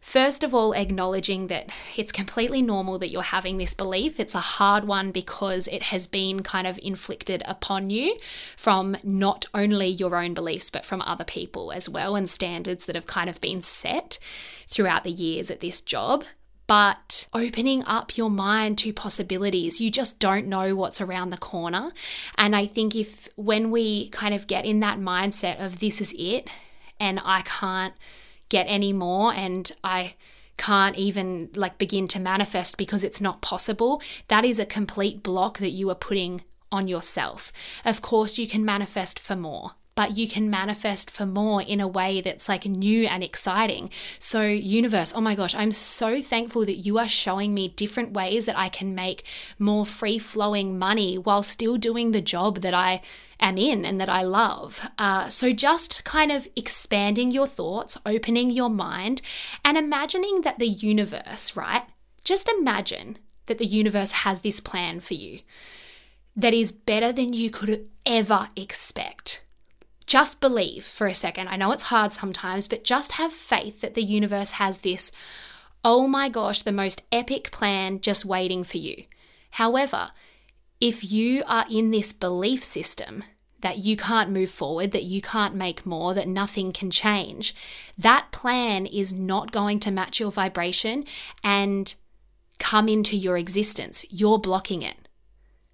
First 0.04 0.44
of 0.44 0.54
all, 0.54 0.74
acknowledging 0.74 1.46
that 1.46 1.70
it's 1.96 2.12
completely 2.12 2.60
normal 2.60 2.98
that 2.98 3.08
you're 3.08 3.22
having 3.22 3.56
this 3.56 3.72
belief. 3.72 4.20
It's 4.20 4.34
a 4.34 4.38
hard 4.38 4.84
one 4.84 5.12
because 5.12 5.66
it 5.66 5.84
has 5.84 6.06
been 6.06 6.42
kind 6.42 6.66
of 6.66 6.78
inflicted 6.82 7.42
upon 7.46 7.88
you 7.88 8.18
from 8.54 8.98
not 9.02 9.46
only 9.54 9.86
your 9.86 10.16
own 10.16 10.34
beliefs, 10.34 10.68
but 10.68 10.84
from 10.84 11.00
other 11.00 11.24
people 11.24 11.72
as 11.72 11.88
well, 11.88 12.16
and 12.16 12.28
standards 12.28 12.84
that 12.84 12.96
have 12.96 13.06
kind 13.06 13.30
of 13.30 13.40
been 13.40 13.62
set 13.62 14.18
throughout 14.68 15.04
the 15.04 15.10
years 15.10 15.50
at 15.50 15.60
this 15.60 15.80
job 15.80 16.24
but 16.66 17.26
opening 17.32 17.84
up 17.84 18.16
your 18.16 18.30
mind 18.30 18.78
to 18.78 18.92
possibilities. 18.92 19.80
You 19.80 19.90
just 19.90 20.18
don't 20.18 20.46
know 20.46 20.74
what's 20.74 21.00
around 21.00 21.30
the 21.30 21.36
corner. 21.36 21.92
And 22.36 22.56
I 22.56 22.66
think 22.66 22.94
if 22.94 23.28
when 23.36 23.70
we 23.70 24.08
kind 24.10 24.34
of 24.34 24.46
get 24.46 24.64
in 24.64 24.80
that 24.80 24.98
mindset 24.98 25.64
of 25.64 25.80
this 25.80 26.00
is 26.00 26.14
it 26.18 26.48
and 26.98 27.20
I 27.24 27.42
can't 27.42 27.94
get 28.48 28.64
any 28.64 28.92
more 28.92 29.32
and 29.32 29.70
I 29.82 30.14
can't 30.56 30.96
even 30.96 31.50
like 31.54 31.78
begin 31.78 32.06
to 32.08 32.20
manifest 32.20 32.76
because 32.76 33.04
it's 33.04 33.20
not 33.20 33.42
possible, 33.42 34.00
that 34.28 34.44
is 34.44 34.58
a 34.58 34.66
complete 34.66 35.22
block 35.22 35.58
that 35.58 35.70
you 35.70 35.90
are 35.90 35.96
putting 35.96 36.42
on 36.70 36.88
yourself. 36.88 37.52
Of 37.84 38.02
course, 38.02 38.38
you 38.38 38.46
can 38.46 38.64
manifest 38.64 39.18
for 39.18 39.36
more 39.36 39.72
but 39.94 40.16
you 40.16 40.26
can 40.28 40.50
manifest 40.50 41.10
for 41.10 41.24
more 41.24 41.62
in 41.62 41.80
a 41.80 41.88
way 41.88 42.20
that's 42.20 42.48
like 42.48 42.64
new 42.66 43.06
and 43.06 43.22
exciting. 43.22 43.90
So, 44.18 44.42
universe, 44.42 45.12
oh 45.14 45.20
my 45.20 45.34
gosh, 45.34 45.54
I'm 45.54 45.72
so 45.72 46.20
thankful 46.20 46.64
that 46.64 46.78
you 46.78 46.98
are 46.98 47.08
showing 47.08 47.54
me 47.54 47.68
different 47.68 48.12
ways 48.12 48.46
that 48.46 48.58
I 48.58 48.68
can 48.68 48.94
make 48.94 49.26
more 49.58 49.86
free 49.86 50.18
flowing 50.18 50.78
money 50.78 51.16
while 51.16 51.42
still 51.42 51.76
doing 51.76 52.10
the 52.10 52.20
job 52.20 52.60
that 52.62 52.74
I 52.74 53.02
am 53.38 53.56
in 53.56 53.84
and 53.84 54.00
that 54.00 54.08
I 54.08 54.22
love. 54.22 54.88
Uh, 54.98 55.28
so, 55.28 55.52
just 55.52 56.04
kind 56.04 56.32
of 56.32 56.48
expanding 56.56 57.30
your 57.30 57.46
thoughts, 57.46 57.96
opening 58.04 58.50
your 58.50 58.70
mind, 58.70 59.22
and 59.64 59.76
imagining 59.76 60.42
that 60.42 60.58
the 60.58 60.68
universe, 60.68 61.56
right? 61.56 61.82
Just 62.24 62.48
imagine 62.48 63.18
that 63.46 63.58
the 63.58 63.66
universe 63.66 64.12
has 64.12 64.40
this 64.40 64.58
plan 64.58 65.00
for 65.00 65.14
you 65.14 65.40
that 66.36 66.54
is 66.54 66.72
better 66.72 67.12
than 67.12 67.32
you 67.32 67.50
could 67.50 67.86
ever 68.04 68.48
expect 68.56 69.43
just 70.14 70.40
believe 70.40 70.84
for 70.84 71.08
a 71.08 71.12
second. 71.14 71.48
I 71.48 71.56
know 71.56 71.72
it's 71.72 71.90
hard 71.90 72.12
sometimes, 72.12 72.68
but 72.68 72.84
just 72.84 73.10
have 73.18 73.32
faith 73.32 73.80
that 73.80 73.94
the 73.94 74.04
universe 74.04 74.52
has 74.52 74.78
this, 74.78 75.10
oh 75.84 76.06
my 76.06 76.28
gosh, 76.28 76.62
the 76.62 76.70
most 76.70 77.02
epic 77.10 77.50
plan 77.50 78.00
just 78.00 78.24
waiting 78.24 78.62
for 78.62 78.78
you. 78.78 79.06
However, 79.50 80.12
if 80.80 81.10
you 81.10 81.42
are 81.48 81.66
in 81.68 81.90
this 81.90 82.12
belief 82.12 82.62
system 82.62 83.24
that 83.58 83.78
you 83.78 83.96
can't 83.96 84.30
move 84.30 84.50
forward, 84.50 84.92
that 84.92 85.02
you 85.02 85.20
can't 85.20 85.56
make 85.56 85.84
more, 85.84 86.14
that 86.14 86.28
nothing 86.28 86.72
can 86.72 86.92
change, 86.92 87.52
that 87.98 88.30
plan 88.30 88.86
is 88.86 89.12
not 89.12 89.50
going 89.50 89.80
to 89.80 89.90
match 89.90 90.20
your 90.20 90.30
vibration 90.30 91.02
and 91.42 91.96
come 92.60 92.88
into 92.88 93.16
your 93.16 93.36
existence. 93.36 94.04
You're 94.10 94.38
blocking 94.38 94.82
it. 94.82 95.08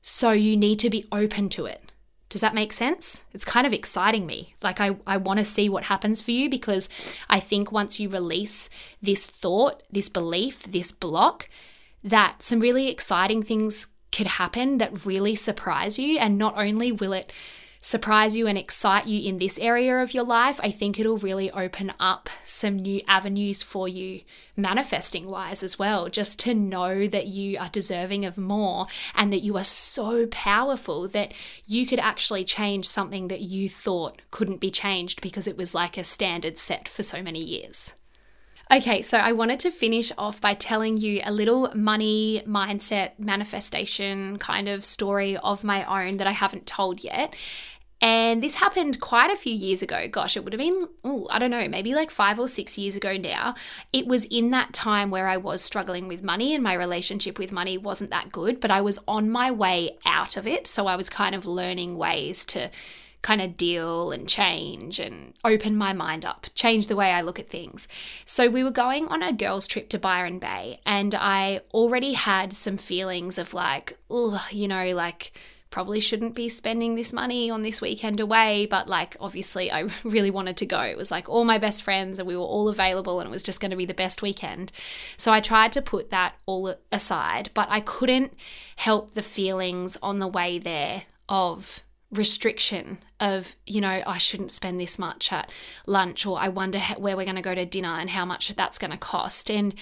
So 0.01 0.31
you 0.31 0.57
need 0.57 0.79
to 0.79 0.89
be 0.89 1.07
open 1.13 1.51
to 1.51 1.67
it. 1.67 1.90
Does 2.31 2.41
that 2.41 2.55
make 2.55 2.73
sense? 2.73 3.25
It's 3.35 3.45
kind 3.45 3.67
of 3.67 3.73
exciting 3.73 4.25
me. 4.25 4.55
Like, 4.63 4.81
I, 4.81 4.97
I 5.05 5.17
want 5.17 5.41
to 5.41 5.45
see 5.45 5.69
what 5.69 5.85
happens 5.85 6.23
for 6.23 6.31
you 6.31 6.49
because 6.49 6.89
I 7.29 7.41
think 7.41 7.73
once 7.73 7.99
you 7.99 8.09
release 8.09 8.71
this 9.03 9.27
thought, 9.27 9.83
this 9.91 10.09
belief, 10.09 10.63
this 10.63 10.93
block, 10.93 11.49
that 12.05 12.43
some 12.43 12.61
really 12.61 12.89
exciting 12.89 13.43
things 13.43 13.89
could 14.13 14.29
happen 14.29 14.79
that 14.79 15.05
really 15.05 15.35
surprise 15.35 15.99
you. 15.99 16.19
And 16.19 16.39
not 16.39 16.57
only 16.57 16.93
will 16.93 17.13
it 17.13 17.33
surprise 17.81 18.37
you 18.37 18.47
and 18.47 18.59
excite 18.59 19.07
you 19.07 19.29
in 19.29 19.39
this 19.39 19.59
area 19.59 20.03
of 20.03 20.13
your 20.13 20.25
life, 20.25 20.61
I 20.63 20.71
think 20.71 20.99
it'll 20.99 21.19
really 21.19 21.51
open 21.51 21.93
up 21.99 22.29
some 22.45 22.79
new 22.79 23.01
avenues 23.09 23.63
for 23.63 23.89
you 23.89 24.21
manifesting 24.57 25.27
wise 25.27 25.63
as 25.63 25.79
well. 25.79 26.09
Just 26.09 26.39
to 26.41 26.55
know 26.55 27.07
that 27.07 27.27
you 27.27 27.59
are 27.59 27.71
deserving 27.71 28.25
of 28.25 28.37
more 28.37 28.87
and 29.15 29.33
that 29.33 29.41
you 29.43 29.57
are 29.57 29.65
so 29.65 30.27
powerful 30.27 31.09
that 31.09 31.33
you 31.67 31.87
could 31.87 31.99
actually 31.99 32.45
change 32.45 32.87
something 32.87 33.29
that 33.29 33.41
you 33.41 33.69
thought 33.69 34.21
couldn't 34.31 34.61
be 34.61 34.71
changed 34.71 35.21
because 35.21 35.47
it 35.47 35.57
was 35.57 35.75
like 35.75 35.97
a 35.97 36.05
standard 36.05 36.59
set 36.59 36.89
for 36.89 37.03
so 37.03 37.23
many 37.23 37.43
years. 37.43 37.95
Okay, 38.73 39.03
so 39.03 39.19
I 39.19 39.33
wanted 39.33 39.59
to 39.61 39.73
finish 39.73 40.13
off 40.17 40.41
by 40.41 40.55
telling 40.55 40.97
you 40.97 41.21
a 41.25 41.33
little 41.33 41.73
money 41.75 42.45
mindset 42.47 43.19
manifestation 43.19 44.39
kind 44.39 44.69
of 44.69 44.85
story 44.85 45.37
of 45.39 45.65
my 45.65 45.83
own 45.85 46.19
that 46.19 46.29
I 46.29 46.31
haven't 46.31 46.67
told 46.67 47.03
yet. 47.03 47.35
And 48.01 48.41
this 48.41 48.55
happened 48.55 49.01
quite 49.01 49.33
a 49.33 49.37
few 49.37 49.53
years 49.53 49.83
ago. 49.83 50.07
Gosh, 50.07 50.37
it 50.37 50.45
would 50.45 50.53
have 50.53 50.61
been, 50.61 50.89
oh, 51.03 51.27
I 51.33 51.41
don't 51.41 51.51
know, 51.51 51.67
maybe 51.69 51.97
like 51.97 52.13
five 52.13 52.39
or 52.39 52.47
six 52.47 52.79
years 52.79 52.95
ago 52.95 53.17
now. 53.17 53.57
It 53.93 54.07
was 54.07 54.25
in 54.27 54.51
that 54.51 54.73
time 54.73 55.11
where 55.11 55.27
I 55.27 55.37
was 55.37 55.63
struggling 55.63 56.07
with 56.07 56.23
money 56.23 56.55
and 56.55 56.63
my 56.63 56.75
relationship 56.75 57.41
with 57.41 57.51
money 57.51 57.77
wasn't 57.77 58.11
that 58.11 58.31
good, 58.31 58.61
but 58.61 58.71
I 58.71 58.83
was 58.83 59.01
on 59.09 59.31
my 59.31 59.51
way 59.51 59.99
out 60.07 60.37
of 60.37 60.47
it. 60.47 60.69
So 60.69 60.87
I 60.87 60.95
was 60.95 61.11
kind 61.11 61.35
of 61.35 61.45
learning 61.45 61.99
ways 61.99 62.45
to 62.47 62.71
kind 63.23 63.41
of 63.41 63.57
deal 63.57 64.13
and 64.13 64.29
change 64.29 64.99
and 64.99 65.35
open 65.45 65.77
my 65.77 65.93
mind 65.93 66.25
up, 66.25 66.47
change 66.55 66.87
the 66.87 66.97
way 66.97 67.11
I 67.11 67.21
look 67.21 67.39
at 67.39 67.49
things. 67.49 67.87
So 68.25 68.49
we 68.49 68.65
were 68.65 68.71
going 68.71 69.09
on 69.09 69.23
a 69.23 69.33
girls' 69.33 69.67
trip 69.67 69.89
to 69.91 69.99
Byron 69.99 70.39
Bay, 70.39 70.81
and 70.87 71.15
I 71.15 71.61
already 71.75 72.15
had 72.15 72.53
some 72.53 72.77
feelings 72.77 73.39
of 73.39 73.55
like, 73.55 73.99
you 74.51 74.69
know, 74.69 74.95
like 74.95 75.33
probably 75.71 76.01
shouldn't 76.01 76.35
be 76.35 76.49
spending 76.49 76.97
this 76.97 77.13
money 77.13 77.49
on 77.49 77.63
this 77.63 77.81
weekend 77.81 78.19
away, 78.21 78.67
but 78.67 78.89
like 78.89 79.17
obviously 79.21 79.71
I 79.71 79.81
really 80.05 80.31
wanted 80.31 80.57
to 80.59 80.67
go. 80.67 80.81
It 80.81 80.97
was 80.97 81.11
like 81.11 81.29
all 81.29 81.45
my 81.45 81.59
best 81.59 81.83
friends 81.83 82.19
and 82.19 82.27
we 82.27 82.37
were 82.37 82.43
all 82.43 82.69
available 82.69 83.21
and 83.21 83.29
it 83.29 83.31
was 83.31 83.43
just 83.43 83.61
going 83.61 83.71
to 83.71 83.77
be 83.77 83.87
the 83.87 83.95
best 83.95 84.21
weekend. 84.21 84.73
So 85.17 85.33
I 85.33 85.41
tried 85.41 85.73
to 85.73 85.83
put 85.83 86.11
that 86.11 86.35
all 86.45 86.75
aside, 86.91 87.51
but 87.55 87.69
I 87.71 87.81
couldn't 87.81 88.35
help 88.77 89.13
the 89.13 89.23
feelings 89.23 89.97
on 90.03 90.19
the 90.19 90.29
way 90.29 90.59
there 90.59 91.05
of 91.29 91.83
restriction 92.11 92.99
of 93.21 93.55
you 93.67 93.81
know 93.81 94.03
I 94.05 94.19
shouldn't 94.19 94.51
spend 94.51 94.81
this 94.81 94.99
much 94.99 95.33
at 95.33 95.51
lunch 95.87 96.27
or 96.27 96.39
I 96.39 96.49
wonder 96.49 96.81
where 96.97 97.17
we're 97.17 97.25
going 97.25 97.37
to 97.37 97.43
go 97.43 97.55
to 97.55 97.65
dinner 97.65 97.97
and 97.97 98.11
how 98.11 98.25
much 98.25 98.55
that's 98.57 98.79
going 98.79 98.91
to 98.91 98.97
cost 98.97 99.51
and 99.51 99.75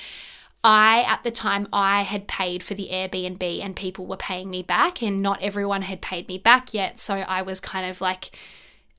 I 0.63 1.03
at 1.09 1.23
the 1.23 1.31
time 1.31 1.69
I 1.73 2.03
had 2.03 2.29
paid 2.29 2.63
for 2.63 2.75
the 2.75 2.89
Airbnb 2.93 3.63
and 3.63 3.75
people 3.75 4.07
were 4.07 4.17
paying 4.17 4.51
me 4.51 4.63
back 4.63 5.03
and 5.03 5.23
not 5.23 5.43
everyone 5.43 5.83
had 5.83 6.03
paid 6.03 6.29
me 6.29 6.37
back 6.37 6.75
yet 6.75 6.99
so 6.99 7.15
I 7.17 7.43
was 7.43 7.61
kind 7.61 7.89
of 7.89 8.01
like 8.01 8.37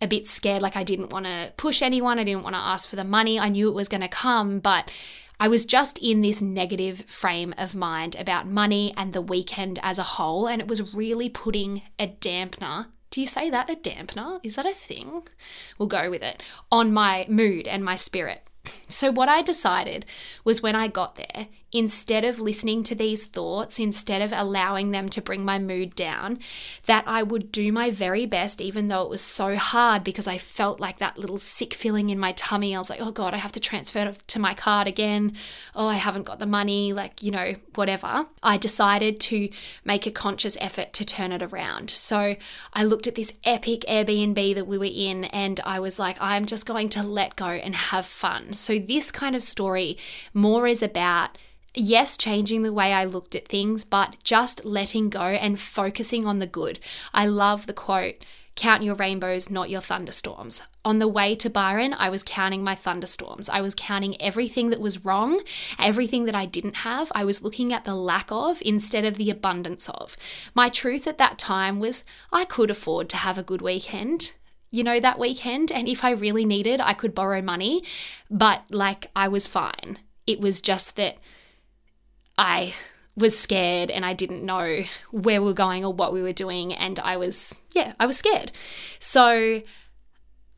a 0.01 0.07
bit 0.07 0.25
scared 0.25 0.63
like 0.63 0.75
I 0.75 0.83
didn't 0.83 1.11
want 1.11 1.25
to 1.25 1.53
push 1.55 1.83
anyone 1.83 2.17
I 2.17 2.23
didn't 2.23 2.43
want 2.43 2.55
to 2.55 2.61
ask 2.61 2.89
for 2.89 2.95
the 2.95 3.03
money 3.03 3.39
I 3.39 3.49
knew 3.49 3.69
it 3.69 3.75
was 3.75 3.89
going 3.89 4.01
to 4.01 4.07
come 4.07 4.59
but 4.59 4.89
I 5.41 5.47
was 5.47 5.65
just 5.65 5.97
in 5.99 6.21
this 6.21 6.41
negative 6.41 7.01
frame 7.07 7.53
of 7.57 7.73
mind 7.73 8.15
about 8.19 8.45
money 8.45 8.93
and 8.97 9.13
the 9.13 9.21
weekend 9.21 9.79
as 9.81 9.97
a 9.97 10.03
whole, 10.03 10.47
and 10.47 10.61
it 10.61 10.67
was 10.67 10.93
really 10.93 11.29
putting 11.29 11.81
a 11.97 12.07
dampener. 12.07 12.87
Do 13.11 13.21
you 13.21 13.27
say 13.27 13.49
that? 13.49 13.69
A 13.69 13.75
dampener? 13.75 14.39
Is 14.43 14.55
that 14.55 14.65
a 14.65 14.71
thing? 14.71 15.23
We'll 15.77 15.87
go 15.87 16.09
with 16.09 16.23
it. 16.23 16.43
On 16.71 16.91
my 16.93 17.25
mood 17.27 17.67
and 17.67 17.83
my 17.83 17.95
spirit. 17.95 18.43
So, 18.87 19.11
what 19.11 19.29
I 19.29 19.41
decided 19.41 20.05
was 20.43 20.61
when 20.61 20.75
I 20.75 20.87
got 20.87 21.15
there, 21.15 21.47
instead 21.71 22.25
of 22.25 22.39
listening 22.39 22.83
to 22.83 22.95
these 22.95 23.25
thoughts, 23.25 23.79
instead 23.79 24.21
of 24.21 24.33
allowing 24.33 24.91
them 24.91 25.09
to 25.09 25.21
bring 25.21 25.45
my 25.45 25.59
mood 25.59 25.95
down, 25.95 26.39
that 26.85 27.03
I 27.07 27.23
would 27.23 27.51
do 27.51 27.71
my 27.71 27.91
very 27.91 28.25
best, 28.25 28.59
even 28.59 28.87
though 28.87 29.03
it 29.03 29.09
was 29.09 29.21
so 29.21 29.55
hard 29.55 30.03
because 30.03 30.27
I 30.27 30.37
felt 30.37 30.79
like 30.79 30.97
that 30.99 31.17
little 31.17 31.37
sick 31.37 31.73
feeling 31.73 32.09
in 32.09 32.19
my 32.19 32.31
tummy. 32.33 32.75
I 32.75 32.79
was 32.79 32.89
like, 32.89 33.01
oh 33.01 33.11
God, 33.11 33.33
I 33.33 33.37
have 33.37 33.51
to 33.53 33.59
transfer 33.59 34.13
to 34.27 34.39
my 34.39 34.53
card 34.53 34.87
again. 34.87 35.33
Oh, 35.75 35.87
I 35.87 35.95
haven't 35.95 36.23
got 36.23 36.39
the 36.39 36.45
money, 36.45 36.93
like, 36.93 37.21
you 37.21 37.31
know, 37.31 37.53
whatever. 37.75 38.25
I 38.41 38.57
decided 38.57 39.19
to 39.21 39.49
make 39.85 40.05
a 40.05 40.11
conscious 40.11 40.57
effort 40.59 40.93
to 40.93 41.05
turn 41.05 41.31
it 41.31 41.43
around. 41.43 41.89
So 41.89 42.35
I 42.73 42.83
looked 42.83 43.07
at 43.07 43.15
this 43.15 43.33
epic 43.43 43.81
Airbnb 43.87 44.55
that 44.55 44.67
we 44.67 44.77
were 44.77 44.85
in 44.85 45.25
and 45.25 45.59
I 45.65 45.79
was 45.79 45.99
like, 45.99 46.17
I'm 46.19 46.45
just 46.45 46.65
going 46.65 46.89
to 46.89 47.03
let 47.03 47.35
go 47.35 47.47
and 47.47 47.75
have 47.75 48.05
fun. 48.05 48.53
So 48.53 48.79
this 48.79 49.11
kind 49.11 49.35
of 49.35 49.43
story 49.43 49.97
more 50.33 50.67
is 50.67 50.81
about 50.81 51.37
yes, 51.73 52.17
changing 52.17 52.63
the 52.63 52.73
way 52.73 52.93
I 52.93 53.05
looked 53.05 53.35
at 53.35 53.47
things, 53.47 53.83
but 53.85 54.15
just 54.23 54.65
letting 54.65 55.09
go 55.09 55.21
and 55.21 55.59
focusing 55.59 56.25
on 56.25 56.39
the 56.39 56.47
good. 56.47 56.79
I 57.13 57.25
love 57.25 57.67
the 57.67 57.73
quote 57.73 58.23
count 58.59 58.83
your 58.83 58.95
rainbows, 58.95 59.49
not 59.49 59.69
your 59.69 59.79
thunderstorms. 59.79 60.61
On 60.83 60.99
the 60.99 61.07
way 61.07 61.33
to 61.33 61.49
Byron, 61.49 61.93
I 61.93 62.09
was 62.09 62.23
counting 62.23 62.61
my 62.61 62.75
thunderstorms. 62.75 63.47
I 63.47 63.61
was 63.61 63.73
counting 63.73 64.21
everything 64.21 64.69
that 64.69 64.81
was 64.81 65.05
wrong, 65.05 65.39
everything 65.79 66.25
that 66.25 66.35
I 66.35 66.45
didn't 66.45 66.77
have. 66.77 67.09
I 67.15 67.23
was 67.23 67.41
looking 67.41 67.71
at 67.71 67.85
the 67.85 67.95
lack 67.95 68.29
of 68.31 68.61
instead 68.65 69.05
of 69.05 69.15
the 69.15 69.29
abundance 69.29 69.87
of. 69.87 70.17
My 70.53 70.67
truth 70.67 71.07
at 71.07 71.17
that 71.19 71.37
time 71.37 71.79
was 71.79 72.03
I 72.33 72.43
could 72.43 72.69
afford 72.69 73.07
to 73.09 73.17
have 73.17 73.37
a 73.37 73.43
good 73.43 73.61
weekend 73.61 74.33
you 74.71 74.83
know, 74.83 74.99
that 74.99 75.17
weekend. 75.17 75.71
And 75.71 75.87
if 75.87 76.03
I 76.03 76.11
really 76.11 76.45
needed, 76.45 76.79
I 76.79 76.93
could 76.93 77.15
borrow 77.15 77.41
money, 77.41 77.83
but 78.29 78.63
like 78.69 79.09
I 79.15 79.27
was 79.27 79.47
fine. 79.47 79.97
It 80.27 80.39
was 80.39 80.61
just 80.61 80.95
that 80.95 81.17
I 82.39 82.73
was 83.17 83.37
scared 83.37 83.91
and 83.91 84.05
I 84.05 84.13
didn't 84.13 84.45
know 84.45 84.85
where 85.11 85.41
we 85.41 85.47
were 85.47 85.53
going 85.53 85.83
or 85.83 85.91
what 85.91 86.13
we 86.13 86.21
were 86.21 86.31
doing. 86.31 86.73
And 86.73 86.97
I 86.97 87.17
was, 87.17 87.59
yeah, 87.73 87.93
I 87.99 88.05
was 88.05 88.17
scared. 88.17 88.53
So 88.97 89.61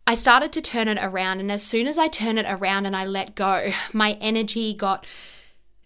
I 0.06 0.14
started 0.14 0.52
to 0.54 0.62
turn 0.62 0.88
it 0.88 1.00
around. 1.02 1.40
And 1.40 1.52
as 1.52 1.64
soon 1.64 1.88
as 1.88 1.98
I 1.98 2.08
turn 2.08 2.38
it 2.38 2.46
around 2.48 2.86
and 2.86 2.96
I 2.96 3.06
let 3.06 3.34
go, 3.34 3.72
my 3.94 4.16
energy 4.22 4.76
got 4.76 5.08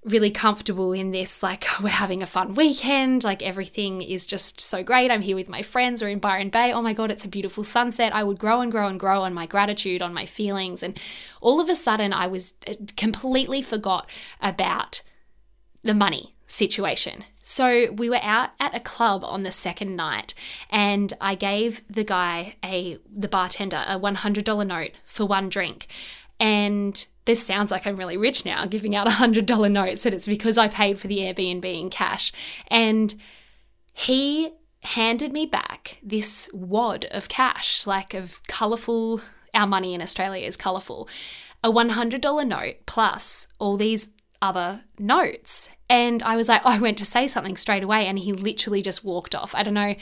really 0.03 0.29
comfortable 0.29 0.91
in 0.91 1.11
this 1.11 1.41
like 1.41 1.65
we're 1.81 1.87
having 1.87 2.21
a 2.21 2.27
fun 2.27 2.53
weekend 2.53 3.23
like 3.23 3.41
everything 3.41 4.03
is 4.03 4.27
just 4.27 4.61
so 4.61 4.83
great 4.83 5.09
i'm 5.09 5.23
here 5.23 5.35
with 5.35 5.49
my 5.49 5.63
friends 5.63 5.99
we're 5.99 6.09
in 6.09 6.19
byron 6.19 6.49
bay 6.49 6.71
oh 6.71 6.79
my 6.79 6.93
god 6.93 7.09
it's 7.09 7.25
a 7.25 7.27
beautiful 7.27 7.63
sunset 7.63 8.13
i 8.13 8.23
would 8.23 8.37
grow 8.37 8.61
and 8.61 8.71
grow 8.71 8.87
and 8.87 8.99
grow 8.99 9.21
on 9.21 9.33
my 9.33 9.47
gratitude 9.47 10.03
on 10.03 10.13
my 10.13 10.23
feelings 10.23 10.83
and 10.83 10.99
all 11.41 11.59
of 11.59 11.69
a 11.69 11.75
sudden 11.75 12.13
i 12.13 12.27
was 12.27 12.53
uh, 12.67 12.75
completely 12.95 13.63
forgot 13.63 14.07
about 14.41 15.01
the 15.85 15.93
money 15.93 16.35
situation. 16.47 17.23
So 17.43 17.91
we 17.91 18.09
were 18.09 18.19
out 18.21 18.49
at 18.59 18.75
a 18.75 18.79
club 18.79 19.23
on 19.23 19.43
the 19.43 19.51
second 19.51 19.95
night 19.95 20.33
and 20.69 21.13
I 21.21 21.35
gave 21.35 21.83
the 21.89 22.03
guy 22.03 22.55
a 22.63 22.97
the 23.15 23.27
bartender 23.27 23.83
a 23.87 23.99
$100 23.99 24.67
note 24.67 24.91
for 25.05 25.25
one 25.25 25.47
drink. 25.47 25.87
And 26.39 27.05
this 27.25 27.45
sounds 27.45 27.71
like 27.71 27.87
I'm 27.87 27.95
really 27.95 28.17
rich 28.17 28.45
now 28.45 28.65
giving 28.65 28.95
out 28.95 29.07
$100 29.07 29.71
notes, 29.71 30.03
but 30.03 30.13
it's 30.13 30.27
because 30.27 30.57
I 30.57 30.67
paid 30.67 30.99
for 30.99 31.07
the 31.07 31.19
Airbnb 31.19 31.65
in 31.65 31.89
cash. 31.89 32.33
And 32.67 33.15
he 33.93 34.51
handed 34.83 35.31
me 35.31 35.45
back 35.45 35.99
this 36.03 36.49
wad 36.51 37.05
of 37.05 37.29
cash, 37.29 37.87
like 37.87 38.13
of 38.13 38.41
colorful 38.47 39.21
our 39.53 39.67
money 39.67 39.93
in 39.93 40.01
Australia 40.01 40.45
is 40.45 40.57
colourful. 40.57 41.07
A 41.63 41.71
$100 41.71 42.47
note 42.47 42.75
plus 42.85 43.47
all 43.57 43.77
these 43.77 44.09
other 44.45 44.81
notes. 44.99 45.69
And 45.89 46.23
I 46.23 46.35
was 46.35 46.47
like, 46.47 46.61
oh, 46.65 46.69
I 46.75 46.79
went 46.79 46.97
to 46.99 47.05
say 47.05 47.27
something 47.27 47.57
straight 47.57 47.83
away, 47.83 48.07
and 48.07 48.19
he 48.19 48.33
literally 48.33 48.81
just 48.81 49.03
walked 49.03 49.35
off. 49.35 49.53
I 49.55 49.63
don't 49.63 49.73
know 49.73 49.95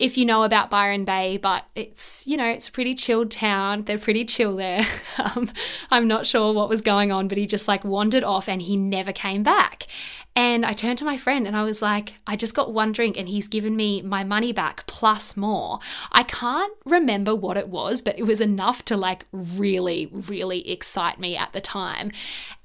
if 0.00 0.16
you 0.16 0.24
know 0.24 0.44
about 0.44 0.70
Byron 0.70 1.04
Bay, 1.04 1.36
but 1.36 1.66
it's, 1.74 2.26
you 2.26 2.34
know, 2.38 2.48
it's 2.48 2.68
a 2.68 2.72
pretty 2.72 2.94
chilled 2.94 3.30
town. 3.30 3.82
They're 3.84 3.98
pretty 3.98 4.24
chill 4.24 4.56
there. 4.56 4.84
Um, 5.36 5.50
I'm 5.90 6.08
not 6.08 6.26
sure 6.26 6.54
what 6.54 6.70
was 6.70 6.80
going 6.80 7.12
on, 7.12 7.28
but 7.28 7.36
he 7.36 7.46
just 7.46 7.68
like 7.68 7.84
wandered 7.84 8.24
off 8.24 8.48
and 8.48 8.62
he 8.62 8.74
never 8.74 9.12
came 9.12 9.42
back. 9.42 9.86
And 10.34 10.64
I 10.64 10.72
turned 10.72 10.96
to 10.98 11.04
my 11.04 11.18
friend 11.18 11.46
and 11.46 11.54
I 11.54 11.62
was 11.62 11.82
like, 11.82 12.14
I 12.26 12.36
just 12.36 12.54
got 12.54 12.72
one 12.72 12.92
drink 12.92 13.18
and 13.18 13.28
he's 13.28 13.46
given 13.46 13.76
me 13.76 14.00
my 14.00 14.24
money 14.24 14.52
back 14.52 14.86
plus 14.86 15.36
more. 15.36 15.78
I 16.10 16.22
can't 16.22 16.72
remember 16.86 17.34
what 17.34 17.58
it 17.58 17.68
was, 17.68 18.00
but 18.00 18.18
it 18.18 18.22
was 18.22 18.40
enough 18.40 18.82
to 18.86 18.96
like 18.96 19.26
really, 19.30 20.08
really 20.10 20.70
excite 20.70 21.20
me 21.20 21.36
at 21.36 21.52
the 21.52 21.60
time. 21.60 22.12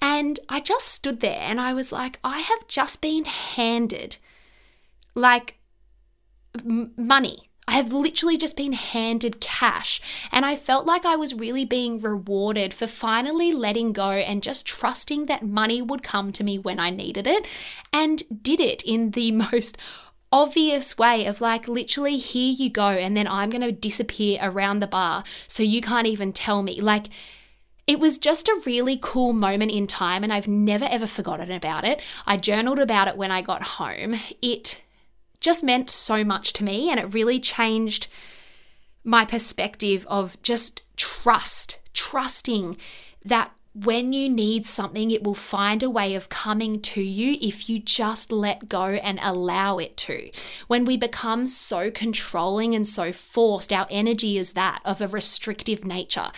And 0.02 0.40
I 0.48 0.62
just 0.62 0.88
stood 0.88 1.20
there 1.20 1.42
and 1.42 1.60
I 1.60 1.74
was 1.74 1.92
like, 1.92 2.20
I 2.24 2.40
have 2.40 2.68
just 2.70 3.02
been 3.02 3.26
handed 3.26 4.16
like 5.14 5.58
m- 6.64 6.92
money 6.98 7.50
I 7.68 7.74
have 7.74 7.92
literally 7.92 8.38
just 8.38 8.56
been 8.56 8.74
handed 8.74 9.42
cash, 9.42 10.00
and 10.32 10.46
I 10.46 10.56
felt 10.56 10.86
like 10.86 11.04
I 11.04 11.16
was 11.16 11.34
really 11.34 11.66
being 11.66 11.98
rewarded 11.98 12.74
for 12.74 12.86
finally 12.86 13.52
letting 13.52 13.92
go 13.92 14.12
and 14.12 14.44
just 14.44 14.68
trusting 14.68 15.26
that 15.26 15.44
money 15.44 15.82
would 15.82 16.04
come 16.04 16.32
to 16.34 16.44
me 16.44 16.60
when 16.60 16.80
I 16.80 16.92
needed 16.92 17.26
it, 17.26 17.48
and 17.92 18.22
did 18.44 18.60
it 18.60 18.84
in 18.84 19.12
the 19.12 19.32
most 19.52 19.78
obvious 20.32 20.98
way 20.98 21.26
of 21.26 21.40
like 21.40 21.68
literally 21.68 22.18
here 22.18 22.54
you 22.58 22.70
go 22.70 22.90
and 22.90 23.16
then 23.16 23.28
I'm 23.28 23.50
going 23.50 23.62
to 23.62 23.72
disappear 23.72 24.38
around 24.42 24.80
the 24.80 24.88
bar 24.88 25.24
so 25.48 25.64
you 25.64 25.82
can't 25.82 26.08
even 26.08 26.34
tell 26.34 26.62
me 26.62 26.82
like 26.82 27.06
it 27.88 28.00
was 28.00 28.18
just 28.18 28.50
a 28.50 28.62
really 28.66 29.00
cool 29.02 29.32
moment 29.32 29.72
in 29.72 29.88
time 29.88 30.24
and 30.24 30.34
I've 30.34 30.48
never 30.48 30.86
ever 30.86 31.08
forgotten 31.08 31.52
about 31.52 31.86
it. 31.86 32.02
I 32.26 32.36
journaled 32.36 32.80
about 32.80 33.08
it 33.08 33.16
when 33.16 33.32
I 33.32 33.44
got 33.44 33.62
home. 33.62 34.16
It 34.42 34.82
just 35.46 35.64
meant 35.64 35.92
so 35.92 36.24
much 36.24 36.54
to 36.54 36.64
me 36.64 36.90
and 36.90 37.00
it 37.00 37.14
really 37.14 37.40
changed 37.40 38.08
my 39.04 39.24
perspective 39.24 40.04
of 40.10 40.42
just 40.42 40.82
trust, 40.98 41.80
trusting 41.94 42.76
that 43.24 43.52
when 43.76 44.12
you 44.12 44.28
need 44.28 44.66
something, 44.66 45.12
it 45.12 45.24
will 45.24 45.36
find 45.36 45.84
a 45.84 45.90
way 45.90 46.16
of 46.16 46.30
coming 46.30 46.82
to 46.82 47.02
you 47.02 47.38
if 47.42 47.70
you 47.70 47.78
just 47.78 48.32
let 48.32 48.70
go 48.70 48.86
and 48.86 49.20
allow 49.22 49.78
it 49.78 49.98
to. 49.98 50.32
When 50.68 50.84
we 50.84 50.98
become 50.98 51.46
so 51.46 51.92
controlling 51.92 52.74
and 52.74 52.88
so 52.88 53.14
forced, 53.14 53.72
our 53.72 53.86
energy 53.92 54.40
is 54.40 54.54
that 54.54 54.82
of 54.84 55.00
a 55.00 55.08
restrictive 55.08 55.86
nature. 55.86 56.32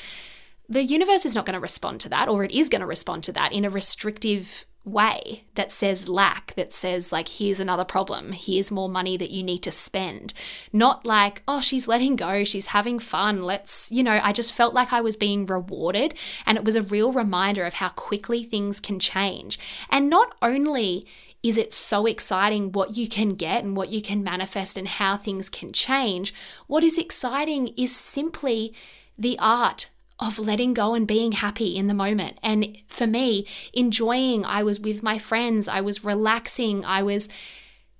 The 0.67 0.83
universe 0.83 1.25
is 1.25 1.35
not 1.35 1.45
going 1.45 1.53
to 1.53 1.59
respond 1.61 2.01
to 2.01 2.09
that, 2.09 2.27
or 2.27 2.43
it 2.43 2.51
is 2.51 2.67
going 2.67 2.81
to 2.81 2.87
respond 2.87 3.23
to 3.25 3.31
that 3.33 3.53
in 3.53 3.63
a 3.63 3.69
restrictive 3.69 4.65
way 4.87 5.43
that 5.55 5.71
says 5.71 6.09
lack, 6.09 6.53
that 6.55 6.73
says, 6.73 7.11
like, 7.11 7.27
here's 7.27 7.59
another 7.59 7.85
problem, 7.85 8.31
here's 8.31 8.71
more 8.71 8.89
money 8.89 9.17
that 9.17 9.31
you 9.31 9.43
need 9.43 9.63
to 9.63 9.71
spend. 9.71 10.33
Not 10.71 11.05
like, 11.05 11.43
oh, 11.47 11.61
she's 11.61 11.87
letting 11.87 12.15
go, 12.15 12.43
she's 12.43 12.67
having 12.67 12.99
fun, 12.99 13.43
let's, 13.43 13.91
you 13.91 14.03
know, 14.03 14.19
I 14.23 14.31
just 14.31 14.53
felt 14.53 14.73
like 14.73 14.93
I 14.93 15.01
was 15.01 15.15
being 15.15 15.45
rewarded. 15.45 16.13
And 16.45 16.57
it 16.57 16.63
was 16.63 16.75
a 16.75 16.81
real 16.81 17.11
reminder 17.11 17.65
of 17.65 17.75
how 17.75 17.89
quickly 17.89 18.43
things 18.43 18.79
can 18.79 18.99
change. 18.99 19.59
And 19.89 20.09
not 20.09 20.35
only 20.41 21.05
is 21.43 21.57
it 21.57 21.73
so 21.73 22.05
exciting 22.05 22.71
what 22.71 22.97
you 22.97 23.07
can 23.07 23.35
get 23.35 23.63
and 23.63 23.77
what 23.77 23.89
you 23.89 24.01
can 24.01 24.23
manifest 24.23 24.77
and 24.77 24.87
how 24.87 25.17
things 25.17 25.49
can 25.49 25.71
change, 25.71 26.33
what 26.67 26.83
is 26.83 26.97
exciting 26.97 27.69
is 27.77 27.95
simply 27.95 28.73
the 29.17 29.37
art 29.39 29.89
of 30.19 30.39
letting 30.39 30.73
go 30.73 30.93
and 30.93 31.07
being 31.07 31.33
happy 31.33 31.75
in 31.75 31.87
the 31.87 31.93
moment. 31.93 32.37
And 32.41 32.77
for 32.87 33.05
me, 33.05 33.45
enjoying, 33.73 34.45
I 34.45 34.63
was 34.63 34.79
with 34.79 35.03
my 35.03 35.17
friends, 35.17 35.67
I 35.67 35.81
was 35.81 36.03
relaxing, 36.03 36.83
I 36.85 37.03
was 37.03 37.29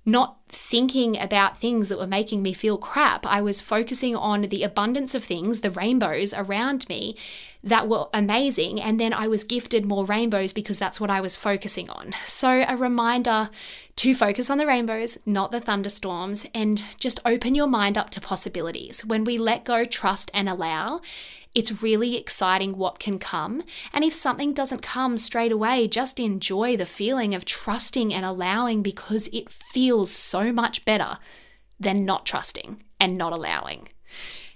not 0.08 0.38
thinking 0.48 1.18
about 1.18 1.58
things 1.58 1.90
that 1.90 1.98
were 1.98 2.06
making 2.06 2.42
me 2.42 2.54
feel 2.54 2.78
crap. 2.78 3.26
I 3.26 3.42
was 3.42 3.60
focusing 3.60 4.16
on 4.16 4.42
the 4.42 4.62
abundance 4.62 5.14
of 5.14 5.22
things, 5.22 5.60
the 5.60 5.70
rainbows 5.70 6.32
around 6.32 6.88
me 6.88 7.14
that 7.62 7.88
were 7.88 8.06
amazing. 8.14 8.80
And 8.80 8.98
then 8.98 9.12
I 9.12 9.28
was 9.28 9.44
gifted 9.44 9.84
more 9.84 10.06
rainbows 10.06 10.54
because 10.54 10.78
that's 10.78 11.00
what 11.00 11.10
I 11.10 11.20
was 11.20 11.36
focusing 11.36 11.90
on. 11.90 12.14
So, 12.24 12.64
a 12.66 12.76
reminder 12.76 13.50
to 13.96 14.14
focus 14.14 14.48
on 14.48 14.58
the 14.58 14.66
rainbows, 14.66 15.18
not 15.26 15.52
the 15.52 15.60
thunderstorms, 15.60 16.46
and 16.54 16.82
just 16.98 17.20
open 17.26 17.54
your 17.54 17.66
mind 17.66 17.98
up 17.98 18.10
to 18.10 18.20
possibilities. 18.20 19.04
When 19.04 19.24
we 19.24 19.36
let 19.36 19.64
go, 19.64 19.84
trust, 19.84 20.30
and 20.32 20.48
allow, 20.48 21.00
it's 21.58 21.82
really 21.82 22.16
exciting 22.16 22.78
what 22.78 23.00
can 23.00 23.18
come. 23.18 23.64
And 23.92 24.04
if 24.04 24.14
something 24.14 24.52
doesn't 24.52 24.80
come 24.80 25.18
straight 25.18 25.50
away, 25.50 25.88
just 25.88 26.20
enjoy 26.20 26.76
the 26.76 26.86
feeling 26.86 27.34
of 27.34 27.44
trusting 27.44 28.14
and 28.14 28.24
allowing 28.24 28.80
because 28.80 29.28
it 29.32 29.50
feels 29.50 30.12
so 30.12 30.52
much 30.52 30.84
better 30.84 31.18
than 31.80 32.04
not 32.04 32.24
trusting 32.24 32.84
and 33.00 33.18
not 33.18 33.32
allowing. 33.32 33.88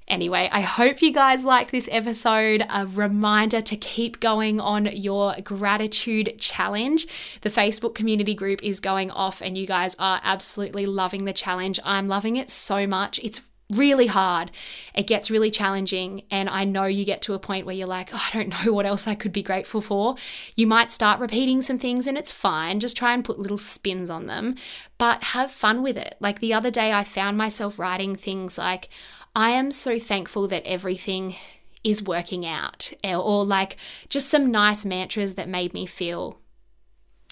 Anyway, 0.07 0.48
I 0.53 0.61
hope 0.61 1.03
you 1.03 1.12
guys 1.12 1.44
liked 1.44 1.72
this 1.72 1.88
episode. 1.90 2.64
A 2.72 2.86
reminder 2.86 3.62
to 3.62 3.76
keep 3.76 4.20
going 4.20 4.61
on 4.61 4.86
your 4.86 5.34
gratitude 5.42 6.34
challenge. 6.38 7.09
The 7.40 7.50
Facebook 7.50 7.96
community 7.96 8.34
group 8.34 8.62
is 8.62 8.78
going 8.78 9.11
off, 9.11 9.42
and 9.42 9.59
you 9.59 9.66
guys 9.66 9.96
are 9.98 10.20
absolutely 10.22 10.86
loving 10.86 11.24
the 11.24 11.32
challenge. 11.32 11.80
I'm 11.84 12.07
loving 12.07 12.36
it 12.36 12.48
so 12.50 12.86
much. 12.86 13.18
It's 13.24 13.48
really 13.72 14.06
hard. 14.06 14.50
It 14.94 15.06
gets 15.06 15.30
really 15.30 15.50
challenging. 15.50 16.22
And 16.30 16.48
I 16.48 16.64
know 16.64 16.84
you 16.84 17.04
get 17.04 17.22
to 17.22 17.34
a 17.34 17.38
point 17.38 17.66
where 17.66 17.74
you're 17.74 17.86
like, 17.86 18.10
oh, 18.12 18.28
I 18.32 18.36
don't 18.36 18.48
know 18.48 18.72
what 18.72 18.86
else 18.86 19.06
I 19.08 19.14
could 19.14 19.32
be 19.32 19.42
grateful 19.42 19.80
for. 19.80 20.14
You 20.54 20.66
might 20.66 20.90
start 20.90 21.20
repeating 21.20 21.62
some 21.62 21.78
things 21.78 22.06
and 22.06 22.16
it's 22.16 22.32
fine. 22.32 22.80
Just 22.80 22.96
try 22.96 23.14
and 23.14 23.24
put 23.24 23.38
little 23.38 23.58
spins 23.58 24.10
on 24.10 24.26
them, 24.26 24.54
but 24.98 25.24
have 25.24 25.50
fun 25.50 25.82
with 25.82 25.96
it. 25.96 26.16
Like 26.20 26.40
the 26.40 26.54
other 26.54 26.70
day, 26.70 26.92
I 26.92 27.04
found 27.04 27.36
myself 27.36 27.78
writing 27.78 28.16
things 28.16 28.58
like, 28.58 28.88
I 29.34 29.50
am 29.50 29.70
so 29.70 29.98
thankful 29.98 30.46
that 30.48 30.66
everything 30.66 31.36
is 31.82 32.02
working 32.02 32.46
out, 32.46 32.92
or 33.02 33.44
like 33.44 33.76
just 34.08 34.28
some 34.28 34.52
nice 34.52 34.84
mantras 34.84 35.34
that 35.34 35.48
made 35.48 35.74
me 35.74 35.84
feel, 35.84 36.38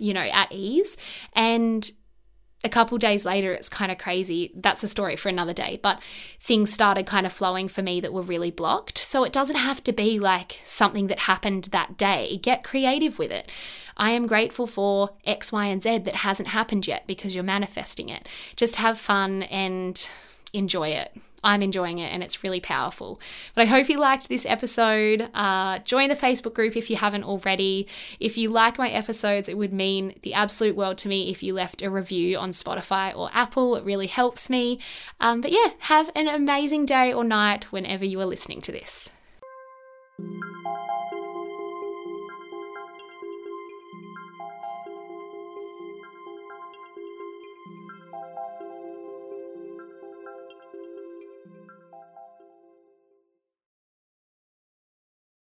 you 0.00 0.12
know, 0.12 0.22
at 0.22 0.50
ease. 0.50 0.96
And 1.34 1.88
a 2.62 2.68
couple 2.68 2.98
days 2.98 3.24
later, 3.24 3.52
it's 3.52 3.68
kind 3.68 3.90
of 3.90 3.98
crazy. 3.98 4.52
That's 4.54 4.84
a 4.84 4.88
story 4.88 5.16
for 5.16 5.28
another 5.28 5.54
day. 5.54 5.80
But 5.82 6.02
things 6.38 6.72
started 6.72 7.06
kind 7.06 7.24
of 7.24 7.32
flowing 7.32 7.68
for 7.68 7.82
me 7.82 8.00
that 8.00 8.12
were 8.12 8.22
really 8.22 8.50
blocked. 8.50 8.98
So 8.98 9.24
it 9.24 9.32
doesn't 9.32 9.56
have 9.56 9.82
to 9.84 9.92
be 9.92 10.18
like 10.18 10.60
something 10.64 11.06
that 11.06 11.20
happened 11.20 11.64
that 11.72 11.96
day. 11.96 12.38
Get 12.42 12.64
creative 12.64 13.18
with 13.18 13.30
it. 13.30 13.50
I 13.96 14.10
am 14.10 14.26
grateful 14.26 14.66
for 14.66 15.10
X, 15.24 15.52
Y, 15.52 15.66
and 15.66 15.82
Z 15.82 15.98
that 15.98 16.16
hasn't 16.16 16.48
happened 16.48 16.86
yet 16.86 17.06
because 17.06 17.34
you're 17.34 17.44
manifesting 17.44 18.08
it. 18.08 18.28
Just 18.56 18.76
have 18.76 18.98
fun 18.98 19.44
and 19.44 20.08
enjoy 20.52 20.88
it. 20.88 21.12
I'm 21.42 21.62
enjoying 21.62 21.98
it 21.98 22.12
and 22.12 22.22
it's 22.22 22.44
really 22.44 22.60
powerful. 22.60 23.20
But 23.54 23.62
I 23.62 23.64
hope 23.66 23.88
you 23.88 23.98
liked 23.98 24.28
this 24.28 24.44
episode. 24.44 25.30
Uh, 25.32 25.78
join 25.80 26.08
the 26.08 26.14
Facebook 26.14 26.54
group 26.54 26.76
if 26.76 26.90
you 26.90 26.96
haven't 26.96 27.24
already. 27.24 27.88
If 28.18 28.36
you 28.36 28.50
like 28.50 28.78
my 28.78 28.90
episodes, 28.90 29.48
it 29.48 29.56
would 29.56 29.72
mean 29.72 30.14
the 30.22 30.34
absolute 30.34 30.76
world 30.76 30.98
to 30.98 31.08
me 31.08 31.30
if 31.30 31.42
you 31.42 31.54
left 31.54 31.82
a 31.82 31.90
review 31.90 32.36
on 32.36 32.52
Spotify 32.52 33.16
or 33.16 33.30
Apple. 33.32 33.76
It 33.76 33.84
really 33.84 34.06
helps 34.06 34.50
me. 34.50 34.78
Um, 35.18 35.40
but 35.40 35.52
yeah, 35.52 35.70
have 35.80 36.10
an 36.14 36.28
amazing 36.28 36.84
day 36.84 37.12
or 37.12 37.24
night 37.24 37.72
whenever 37.72 38.04
you 38.04 38.20
are 38.20 38.26
listening 38.26 38.60
to 38.62 38.72
this. 38.72 39.08